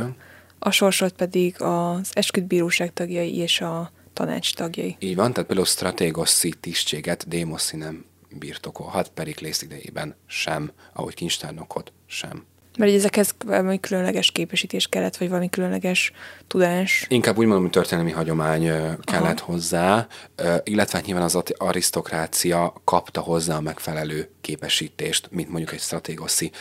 a 0.60 0.72
sorsolt 0.72 1.14
pedig 1.14 1.62
az 1.62 2.10
esküdbíróság 2.14 2.94
tagjai 2.94 3.38
és 3.38 3.62
a 3.62 3.92
tanács 4.20 4.54
tagjai. 4.54 4.96
Így 5.00 5.16
van, 5.16 5.34
tehát 5.34 5.48
például 5.48 5.68
Stratégoszi 5.68 6.54
tisztséget 6.60 7.28
Démoszi 7.28 7.78
nem 7.78 8.06
birtokolhat, 8.30 9.10
Periklész 9.10 9.62
idejében 9.62 10.16
sem, 10.28 10.72
ahogy 10.94 11.14
kincstárnokot 11.14 11.92
sem. 12.06 12.46
Mert 12.78 12.94
ezekhez 12.94 13.36
valami 13.46 13.80
különleges 13.80 14.32
képesítés 14.32 14.88
kellett, 14.88 15.18
vagy 15.18 15.28
valami 15.28 15.50
különleges 15.50 16.12
tudás? 16.48 17.06
Inkább 17.10 17.38
úgy 17.38 17.46
mondom, 17.46 17.62
hogy 17.62 17.72
történelmi 17.72 18.12
hagyomány 18.12 18.64
kellett 19.02 19.40
Aha. 19.40 19.52
hozzá, 19.52 20.08
illetve 20.64 20.98
hát 20.98 21.06
nyilván 21.06 21.24
az 21.24 21.44
arisztokrácia 21.58 22.74
kapta 22.84 23.22
hozzá 23.22 23.56
a 23.56 23.62
megfelelő 23.62 24.30
képesítést, 24.42 25.28
mint 25.32 25.50
mondjuk 25.50 25.72
egy 25.72 25.80
stratégoszi 25.80 26.52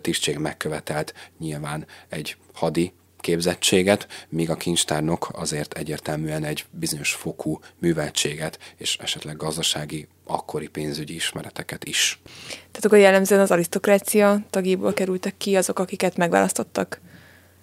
tisztség 0.00 0.38
megkövetelt 0.38 1.14
nyilván 1.38 1.86
egy 2.08 2.36
hadi 2.54 2.92
képzettséget, 3.22 4.06
míg 4.28 4.50
a 4.50 4.54
kincstárnok 4.54 5.28
azért 5.32 5.72
egyértelműen 5.72 6.44
egy 6.44 6.64
bizonyos 6.70 7.12
fokú 7.12 7.60
műveltséget 7.78 8.58
és 8.76 8.96
esetleg 9.00 9.36
gazdasági 9.36 10.08
akkori 10.24 10.68
pénzügyi 10.68 11.14
ismereteket 11.14 11.84
is. 11.84 12.20
Tehát 12.46 12.84
akkor 12.84 12.98
jellemzően 12.98 13.40
az 13.40 13.50
arisztokrácia 13.50 14.40
tagjából 14.50 14.92
kerültek 14.92 15.34
ki 15.36 15.56
azok, 15.56 15.78
akiket 15.78 16.16
megválasztottak? 16.16 17.00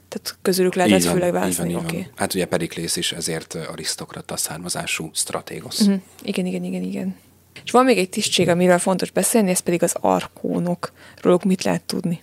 Tehát 0.07 0.37
közülük 0.41 0.73
lehetett 0.73 1.03
van, 1.03 1.13
főleg 1.13 1.31
választani? 1.31 1.69
Így 1.69 1.75
van, 1.75 1.85
okay. 1.85 2.07
Hát 2.15 2.33
ugye 2.33 2.45
Periklész 2.45 2.95
is 2.95 3.11
ezért 3.11 3.53
arisztokrata 3.53 4.37
származású 4.37 5.09
stratégosz. 5.13 5.79
Uh-huh. 5.79 6.01
Igen, 6.21 6.45
igen, 6.45 6.63
igen, 6.63 6.83
igen. 6.83 7.15
És 7.63 7.71
van 7.71 7.85
még 7.85 7.97
egy 7.97 8.09
tisztség, 8.09 8.47
amiről 8.47 8.77
fontos 8.77 9.11
beszélni, 9.11 9.49
ez 9.49 9.59
pedig 9.59 9.83
az 9.83 9.95
arkónok. 9.99 10.91
Róluk 11.21 11.43
mit 11.43 11.63
lehet 11.63 11.83
tudni? 11.83 12.21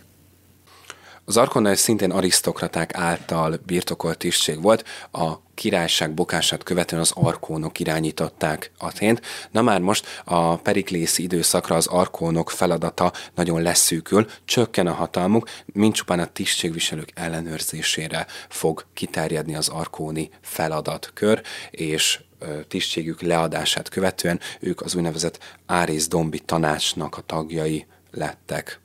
Az 1.28 1.36
Arkonna 1.36 1.74
szintén 1.74 2.10
arisztokraták 2.10 2.94
által 2.94 3.58
birtokolt 3.66 4.18
tisztség 4.18 4.62
volt, 4.62 4.84
a 5.12 5.32
királyság 5.54 6.14
bokását 6.14 6.62
követően 6.62 7.00
az 7.00 7.12
arkónok 7.14 7.80
irányították 7.80 8.70
Athént. 8.78 9.20
Na 9.50 9.62
már 9.62 9.80
most 9.80 10.22
a 10.24 10.56
periklészi 10.56 11.22
időszakra 11.22 11.76
az 11.76 11.86
arkónok 11.86 12.50
feladata 12.50 13.12
nagyon 13.34 13.62
leszűkül, 13.62 14.26
csökken 14.44 14.86
a 14.86 14.92
hatalmuk, 14.92 15.48
mint 15.64 15.94
csupán 15.94 16.18
a 16.18 16.26
tisztségviselők 16.26 17.12
ellenőrzésére 17.14 18.26
fog 18.48 18.86
kiterjedni 18.94 19.54
az 19.54 19.68
arkóni 19.68 20.30
feladatkör, 20.40 21.42
és 21.70 22.20
tisztségük 22.68 23.20
leadását 23.20 23.88
követően 23.88 24.40
ők 24.60 24.80
az 24.80 24.94
úgynevezett 24.94 25.56
Árész 25.66 26.08
Dombi 26.08 26.38
tanácsnak 26.38 27.16
a 27.16 27.20
tagjai 27.20 27.86
lettek. 28.10 28.80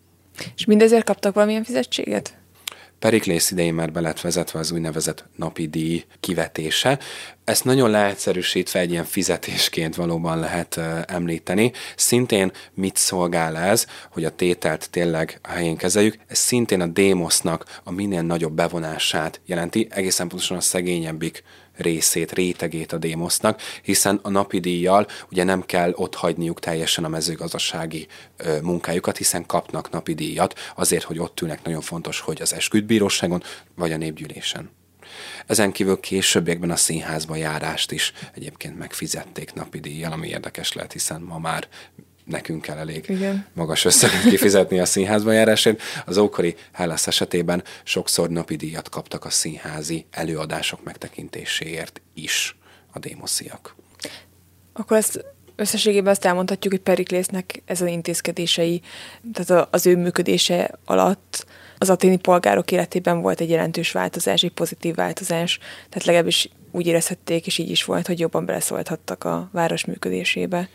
És 0.55 0.65
mindezért 0.65 1.05
kaptak 1.05 1.33
valamilyen 1.33 1.63
fizetséget? 1.63 2.39
Periklész 3.01 3.51
idején 3.51 3.73
már 3.73 3.91
be 3.91 4.15
vezetve 4.21 4.59
az 4.59 4.71
úgynevezett 4.71 5.25
napi 5.35 5.67
díj 5.67 6.03
kivetése. 6.19 6.99
Ezt 7.43 7.63
nagyon 7.63 7.89
leegyszerűsítve 7.89 8.79
egy 8.79 8.91
ilyen 8.91 9.03
fizetésként 9.03 9.95
valóban 9.95 10.39
lehet 10.39 10.79
említeni. 11.05 11.71
Szintén 11.95 12.51
mit 12.73 12.95
szolgál 12.97 13.57
ez, 13.57 13.85
hogy 14.11 14.25
a 14.25 14.35
tételt 14.35 14.89
tényleg 14.89 15.39
a 15.41 15.47
helyén 15.47 15.77
kezeljük? 15.77 16.17
Ez 16.27 16.37
szintén 16.37 16.81
a 16.81 16.87
démosznak 16.87 17.79
a 17.83 17.91
minél 17.91 18.21
nagyobb 18.21 18.53
bevonását 18.53 19.41
jelenti, 19.45 19.87
egészen 19.89 20.27
pontosan 20.27 20.57
a 20.57 20.61
szegényebbik 20.61 21.43
részét, 21.81 22.31
rétegét 22.31 22.91
a 22.91 22.97
démosznak, 22.97 23.61
hiszen 23.81 24.19
a 24.21 24.29
napi 24.29 24.59
díjjal 24.59 25.07
ugye 25.31 25.43
nem 25.43 25.65
kell 25.65 25.91
ott 25.95 26.15
hagyniuk 26.15 26.59
teljesen 26.59 27.03
a 27.03 27.07
mezőgazdasági 27.07 28.07
ö, 28.37 28.61
munkájukat, 28.61 29.17
hiszen 29.17 29.45
kapnak 29.45 29.89
napi 29.89 30.13
díjat 30.13 30.59
azért, 30.75 31.03
hogy 31.03 31.19
ott 31.19 31.41
ülnek 31.41 31.63
nagyon 31.63 31.81
fontos, 31.81 32.19
hogy 32.19 32.41
az 32.41 32.53
esküdbíróságon 32.53 33.43
vagy 33.75 33.91
a 33.91 33.97
népgyűlésen. 33.97 34.69
Ezen 35.45 35.71
kívül 35.71 35.99
későbbiekben 35.99 36.71
a 36.71 36.75
színházba 36.75 37.35
járást 37.35 37.91
is 37.91 38.13
egyébként 38.33 38.77
megfizették 38.77 39.53
napi 39.53 39.79
díjjal, 39.79 40.11
ami 40.11 40.27
érdekes 40.27 40.73
lehet, 40.73 40.91
hiszen 40.91 41.21
ma 41.21 41.39
már 41.39 41.67
nekünk 42.23 42.61
kell 42.61 42.77
elég 42.77 43.05
Igen. 43.07 43.45
magas 43.53 43.85
összeget 43.85 44.23
kifizetni 44.29 44.79
a 44.79 44.85
színházba 44.85 45.31
járásért. 45.31 45.81
Az 46.05 46.17
ókori 46.17 46.55
Hellas 46.71 47.07
esetében 47.07 47.63
sokszor 47.83 48.29
napi 48.29 48.55
díjat 48.55 48.89
kaptak 48.89 49.25
a 49.25 49.29
színházi 49.29 50.05
előadások 50.11 50.83
megtekintéséért 50.83 52.01
is 52.13 52.55
a 52.91 52.99
démosziak. 52.99 53.75
Akkor 54.73 54.97
ezt 54.97 55.25
összességében 55.55 56.11
azt 56.11 56.25
elmondhatjuk, 56.25 56.73
hogy 56.73 56.81
Periklésznek 56.81 57.61
ez 57.65 57.81
az 57.81 57.87
intézkedései, 57.87 58.81
tehát 59.33 59.67
az 59.71 59.85
ő 59.85 59.97
működése 59.97 60.79
alatt 60.85 61.45
az 61.77 61.89
aténi 61.89 62.17
polgárok 62.17 62.71
életében 62.71 63.21
volt 63.21 63.39
egy 63.39 63.49
jelentős 63.49 63.91
változás, 63.91 64.43
egy 64.43 64.51
pozitív 64.51 64.95
változás, 64.95 65.57
tehát 65.89 66.05
legalábbis 66.05 66.49
úgy 66.71 66.87
érezhették, 66.87 67.45
és 67.45 67.57
így 67.57 67.69
is 67.69 67.83
volt, 67.83 68.07
hogy 68.07 68.19
jobban 68.19 68.45
beleszólhattak 68.45 69.23
a 69.23 69.49
város 69.51 69.85
működésébe. 69.85 70.69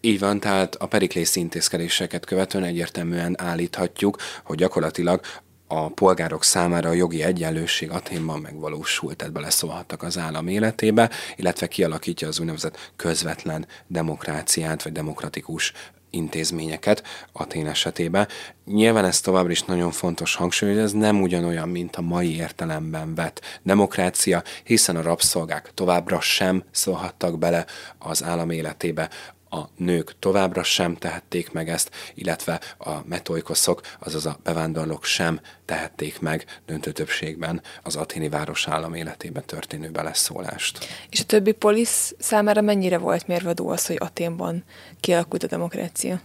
Így 0.00 0.18
van, 0.18 0.40
tehát 0.40 0.74
a 0.74 0.86
periklész 0.86 1.36
intézkedéseket 1.36 2.24
követően 2.24 2.64
egyértelműen 2.64 3.40
állíthatjuk, 3.40 4.16
hogy 4.44 4.56
gyakorlatilag 4.56 5.20
a 5.66 5.88
polgárok 5.88 6.44
számára 6.44 6.88
a 6.88 6.92
jogi 6.92 7.22
egyenlőség 7.22 7.90
Aténban 7.90 8.40
megvalósult, 8.40 9.16
tehát 9.16 9.32
beleszólhattak 9.32 10.02
az 10.02 10.18
állam 10.18 10.48
életébe, 10.48 11.10
illetve 11.36 11.66
kialakítja 11.66 12.28
az 12.28 12.40
úgynevezett 12.40 12.92
közvetlen 12.96 13.66
demokráciát, 13.86 14.82
vagy 14.82 14.92
demokratikus 14.92 15.72
intézményeket 16.10 17.02
Atén 17.32 17.66
esetében. 17.66 18.28
Nyilván 18.64 19.04
ez 19.04 19.20
továbbra 19.20 19.50
is 19.50 19.62
nagyon 19.62 19.90
fontos 19.90 20.34
hangsúly, 20.34 20.68
hogy 20.68 20.78
ez 20.78 20.92
nem 20.92 21.22
ugyanolyan, 21.22 21.68
mint 21.68 21.96
a 21.96 22.00
mai 22.00 22.36
értelemben 22.36 23.14
vett 23.14 23.60
demokrácia, 23.62 24.42
hiszen 24.64 24.96
a 24.96 25.02
rabszolgák 25.02 25.70
továbbra 25.74 26.20
sem 26.20 26.64
szólhattak 26.70 27.38
bele 27.38 27.66
az 27.98 28.24
állam 28.24 28.50
életébe 28.50 29.10
a 29.50 29.68
nők 29.76 30.14
továbbra 30.18 30.62
sem 30.62 30.96
tehették 30.96 31.52
meg 31.52 31.68
ezt, 31.68 31.90
illetve 32.14 32.60
a 32.78 32.90
metoikoszok, 33.04 33.80
azaz 33.98 34.26
a 34.26 34.38
bevándorlók 34.42 35.04
sem 35.04 35.40
tehették 35.64 36.20
meg 36.20 36.60
döntő 36.66 36.92
többségben 36.92 37.62
az 37.82 37.96
aténi 37.96 38.28
városállam 38.28 38.94
életében 38.94 39.44
történő 39.46 39.90
beleszólást. 39.90 40.78
És 41.10 41.20
a 41.20 41.24
többi 41.24 41.52
polisz 41.52 42.14
számára 42.18 42.60
mennyire 42.60 42.98
volt 42.98 43.26
mérvadó 43.26 43.68
az, 43.68 43.86
hogy 43.86 43.96
Aténban 43.98 44.64
kialakult 45.00 45.42
a 45.42 45.46
demokrácia? 45.46 46.20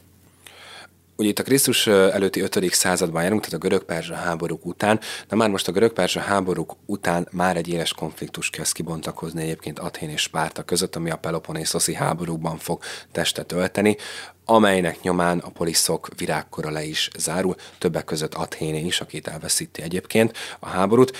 Ugye 1.17 1.29
itt 1.29 1.39
a 1.39 1.43
Krisztus 1.43 1.87
előtti 1.87 2.39
5. 2.39 2.73
században 2.73 3.23
járunk, 3.23 3.41
tehát 3.41 3.55
a 3.55 3.67
görög-perzsa 3.67 4.13
háborúk 4.13 4.65
után, 4.65 4.99
de 5.27 5.35
már 5.35 5.49
most 5.49 5.67
a 5.67 5.71
görög-perzsa 5.71 6.19
háborúk 6.19 6.75
után 6.85 7.27
már 7.31 7.57
egy 7.57 7.67
éles 7.67 7.93
konfliktus 7.93 8.49
kezd 8.49 8.73
kibontakozni 8.73 9.41
egyébként 9.41 9.79
Athén 9.79 10.09
és 10.09 10.21
Spárta 10.21 10.63
között, 10.63 10.95
ami 10.95 11.09
a 11.09 11.15
Peloponnészoszi 11.15 11.93
háborúkban 11.93 12.57
fog 12.57 12.83
testet 13.11 13.51
ölteni 13.51 13.97
amelynek 14.45 15.01
nyomán 15.01 15.39
a 15.39 15.49
poliszok 15.49 16.07
virágkora 16.17 16.69
le 16.69 16.83
is 16.83 17.09
zárul, 17.17 17.55
többek 17.77 18.03
között 18.03 18.33
Athéné 18.33 18.79
is, 18.79 19.01
akit 19.01 19.27
elveszíti 19.27 19.81
egyébként 19.81 20.37
a 20.59 20.67
háborút. 20.67 21.17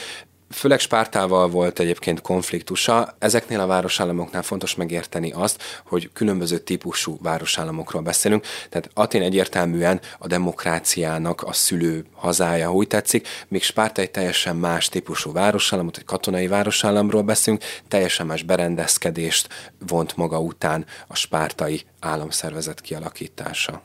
Főleg 0.50 0.80
Spártával 0.80 1.50
volt 1.50 1.80
egyébként 1.80 2.22
konfliktusa. 2.22 3.16
Ezeknél 3.20 3.60
a 3.60 3.66
városállamoknál 3.66 4.44
fontos 4.44 4.76
megérteni 4.76 5.32
azt, 5.32 5.64
hogy 5.86 6.10
különböző 6.14 6.58
típusú 6.58 7.18
városállamokról 7.22 8.02
beszélünk. 8.02 8.46
Tehát 8.70 8.90
Atén 8.94 9.22
egyértelműen 9.22 10.00
a 10.20 10.28
demokráciának 10.28 11.44
a 11.44 11.54
szülő 11.54 12.06
hazája, 12.14 12.74
úgy 12.74 12.88
tetszik, 12.88 13.28
míg 13.48 13.64
Spárta 13.64 14.02
egy 14.02 14.12
teljesen 14.12 14.56
más 14.56 14.90
típusú 14.90 15.32
városállamot, 15.32 15.98
egy 15.98 16.06
katonai 16.06 16.48
városállamról 16.48 17.22
beszélünk, 17.22 17.64
teljesen 17.88 18.26
más 18.26 18.44
berendezkedést 18.44 19.48
vont 19.88 20.16
maga 20.16 20.40
után 20.40 20.86
a 21.08 21.16
spártai 21.16 21.82
államszervezet 22.00 22.82
kialakítása. 22.82 23.82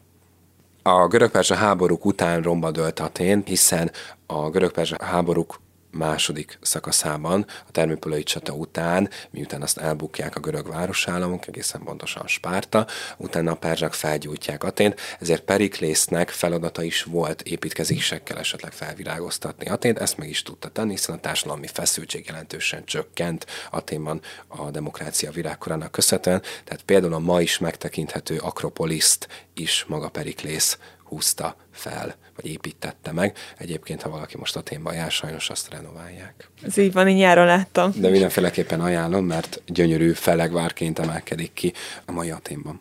A 0.83 1.07
görög 1.07 1.37
háborúk 1.37 2.05
után 2.05 2.43
romba 2.43 2.71
dölt 2.71 3.01
Atén, 3.01 3.43
hiszen 3.47 3.91
a 4.27 4.51
görög 4.51 4.97
háborúk 5.03 5.61
második 5.91 6.59
szakaszában, 6.61 7.47
a 7.67 7.71
termőpolai 7.71 8.23
csata 8.23 8.53
után, 8.53 9.11
miután 9.31 9.63
azt 9.63 9.79
elbukják 9.79 10.37
a 10.37 10.41
görög 10.41 10.69
városállamok, 10.69 11.47
egészen 11.47 11.83
pontosan 11.85 12.27
Spárta, 12.27 12.87
utána 13.17 13.51
a 13.51 13.55
perzsák 13.55 13.93
felgyújtják 13.93 14.65
Atént, 14.65 15.01
ezért 15.21 15.43
Periklésznek 15.43 16.29
feladata 16.29 16.83
is 16.83 17.03
volt 17.03 17.43
építkezésekkel 17.43 18.39
esetleg 18.39 18.73
felvirágoztatni 18.73 19.67
Atént, 19.67 19.99
ezt 19.99 20.17
meg 20.17 20.29
is 20.29 20.43
tudta 20.43 20.69
tenni, 20.69 20.91
hiszen 20.91 21.15
a 21.15 21.21
társadalmi 21.21 21.67
feszültség 21.67 22.27
jelentősen 22.27 22.85
csökkent 22.85 23.47
Aténban 23.71 24.21
a 24.49 24.71
demokrácia 24.71 25.31
virágkorának 25.31 25.93
köszönhetően, 25.93 26.43
tehát 26.65 26.83
például 26.83 27.15
a 27.15 27.19
ma 27.19 27.41
is 27.41 27.59
megtekinthető 27.59 28.37
Akropoliszt 28.37 29.29
is 29.55 29.85
maga 29.89 30.09
Periklész 30.09 30.79
húzta 31.11 31.57
fel, 31.71 32.15
vagy 32.37 32.47
építette 32.47 33.13
meg. 33.13 33.37
Egyébként, 33.59 34.03
ha 34.03 34.11
valaki 34.11 34.37
most 34.37 34.57
a 34.57 34.61
témba 34.61 34.93
jár, 34.93 35.11
sajnos 35.11 35.51
azt 35.51 35.71
renoválják. 35.71 36.51
Ez 36.63 36.77
így 36.77 36.93
van, 36.93 37.09
én 37.09 37.17
nyáron 37.17 37.47
láttam. 37.47 37.93
De 37.97 38.09
mindenféleképpen 38.09 38.81
ajánlom, 38.81 39.25
mert 39.25 39.63
gyönyörű 39.67 40.13
felegvárként 40.13 40.99
emelkedik 40.99 41.53
ki 41.53 41.73
a 42.05 42.13
mai 42.13 42.31
Aténban. 42.31 42.81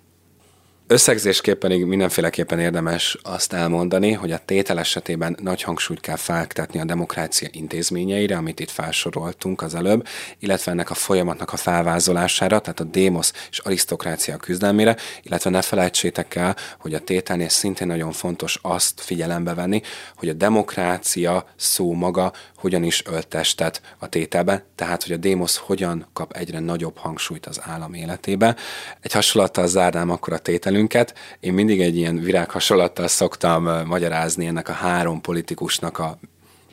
Összegzésképpen 0.91 1.71
mindenféleképpen 1.71 2.59
érdemes 2.59 3.17
azt 3.21 3.53
elmondani, 3.53 4.11
hogy 4.11 4.31
a 4.31 4.39
tétel 4.45 4.79
esetében 4.79 5.37
nagy 5.41 5.61
hangsúlyt 5.61 5.99
kell 5.99 6.15
feltetni 6.15 6.79
a 6.79 6.85
demokrácia 6.85 7.47
intézményeire, 7.51 8.37
amit 8.37 8.59
itt 8.59 8.69
felsoroltunk 8.69 9.61
az 9.61 9.75
előbb, 9.75 10.07
illetve 10.39 10.71
ennek 10.71 10.89
a 10.89 10.93
folyamatnak 10.93 11.53
a 11.53 11.57
felvázolására, 11.57 12.59
tehát 12.59 12.79
a 12.79 12.83
démosz 12.83 13.33
és 13.49 13.59
arisztokrácia 13.59 14.37
küzdelmére, 14.37 14.95
illetve 15.21 15.49
ne 15.49 15.61
felejtsétek 15.61 16.35
el, 16.35 16.55
hogy 16.79 16.93
a 16.93 16.99
tételnél 16.99 17.49
szintén 17.49 17.87
nagyon 17.87 18.11
fontos 18.11 18.59
azt 18.61 19.01
figyelembe 19.01 19.53
venni, 19.53 19.81
hogy 20.15 20.29
a 20.29 20.33
demokrácia 20.33 21.45
szó 21.55 21.93
maga 21.93 22.33
hogyan 22.59 22.83
is 22.83 23.05
öltestet 23.05 23.81
a 23.97 24.09
tételbe, 24.09 24.63
tehát 24.75 25.03
hogy 25.03 25.11
a 25.11 25.17
démosz 25.17 25.57
hogyan 25.57 26.07
kap 26.13 26.33
egyre 26.33 26.59
nagyobb 26.59 26.97
hangsúlyt 26.97 27.45
az 27.45 27.59
állam 27.63 27.93
életébe. 27.93 28.55
Egy 29.01 29.11
hasonlattal 29.11 29.67
zárnám 29.67 30.09
akkor 30.09 30.33
a 30.33 30.37
tételünket. 30.37 31.13
Én 31.39 31.53
mindig 31.53 31.81
egy 31.81 31.97
ilyen 31.97 32.19
virághasonlattal 32.19 33.07
szoktam 33.07 33.85
magyarázni 33.85 34.45
ennek 34.45 34.69
a 34.69 34.73
három 34.73 35.21
politikusnak 35.21 35.99
a 35.99 36.19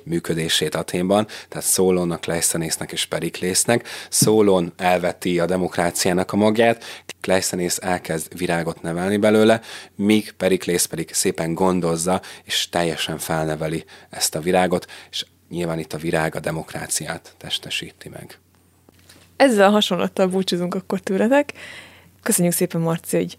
működését 0.07 0.75
Aténban, 0.75 1.27
tehát 1.49 1.66
Szólónnak, 1.66 2.20
Kleiszenésznek 2.20 2.92
és 2.92 3.05
Periklésznek. 3.05 3.88
Szólón 4.11 4.72
elveti 4.77 5.38
a 5.38 5.46
demokráciának 5.46 6.33
a 6.33 6.37
magját, 6.37 6.85
Kleiszenész 7.20 7.79
elkezd 7.83 8.38
virágot 8.38 8.83
nevelni 8.83 9.16
belőle, 9.16 9.61
míg 9.94 10.33
Periklész 10.33 10.85
pedig 10.85 11.12
szépen 11.12 11.55
gondozza, 11.55 12.20
és 12.44 12.68
teljesen 12.68 13.18
felneveli 13.18 13.85
ezt 14.11 14.35
a 14.35 14.40
virágot, 14.40 14.87
és 15.11 15.25
nyilván 15.48 15.78
itt 15.78 15.92
a 15.92 15.98
virág 15.98 16.35
a 16.35 16.40
demokráciát 16.40 17.35
testesíti 17.38 18.09
meg. 18.09 18.38
Ezzel 19.37 19.68
a 19.68 19.70
hasonlattal 19.70 20.26
búcsúzunk 20.26 20.74
akkor 20.74 21.00
tőletek. 21.00 21.52
Köszönjük 22.22 22.54
szépen, 22.54 22.80
Marci, 22.80 23.16
hogy 23.16 23.38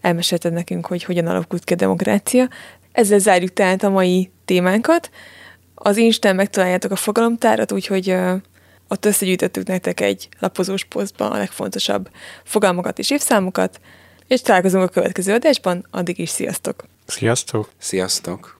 elmesélted 0.00 0.52
nekünk, 0.52 0.86
hogy 0.86 1.04
hogyan 1.04 1.26
alakult 1.26 1.64
ki 1.64 1.72
a 1.72 1.76
demokrácia. 1.76 2.48
Ezzel 2.92 3.18
zárjuk 3.18 3.52
tehát 3.52 3.82
a 3.82 3.90
mai 3.90 4.30
témánkat. 4.44 5.10
Az 5.74 5.96
Instán 5.96 6.34
megtaláljátok 6.34 6.90
a 6.90 6.96
fogalomtárat, 6.96 7.72
úgyhogy 7.72 8.10
uh, 8.10 8.32
ott 8.88 9.04
összegyűjtöttük 9.04 9.66
nektek 9.66 10.00
egy 10.00 10.28
lapozós 10.38 10.84
posztba 10.84 11.30
a 11.30 11.36
legfontosabb 11.36 12.10
fogalmakat 12.44 12.98
és 12.98 13.10
évszámokat, 13.10 13.80
és 14.26 14.40
találkozunk 14.40 14.84
a 14.84 14.88
következő 14.88 15.32
adásban, 15.32 15.86
addig 15.90 16.18
is 16.18 16.28
sziasztok! 16.28 16.84
Sziasztok! 17.06 17.70
Sziasztok! 17.78 18.59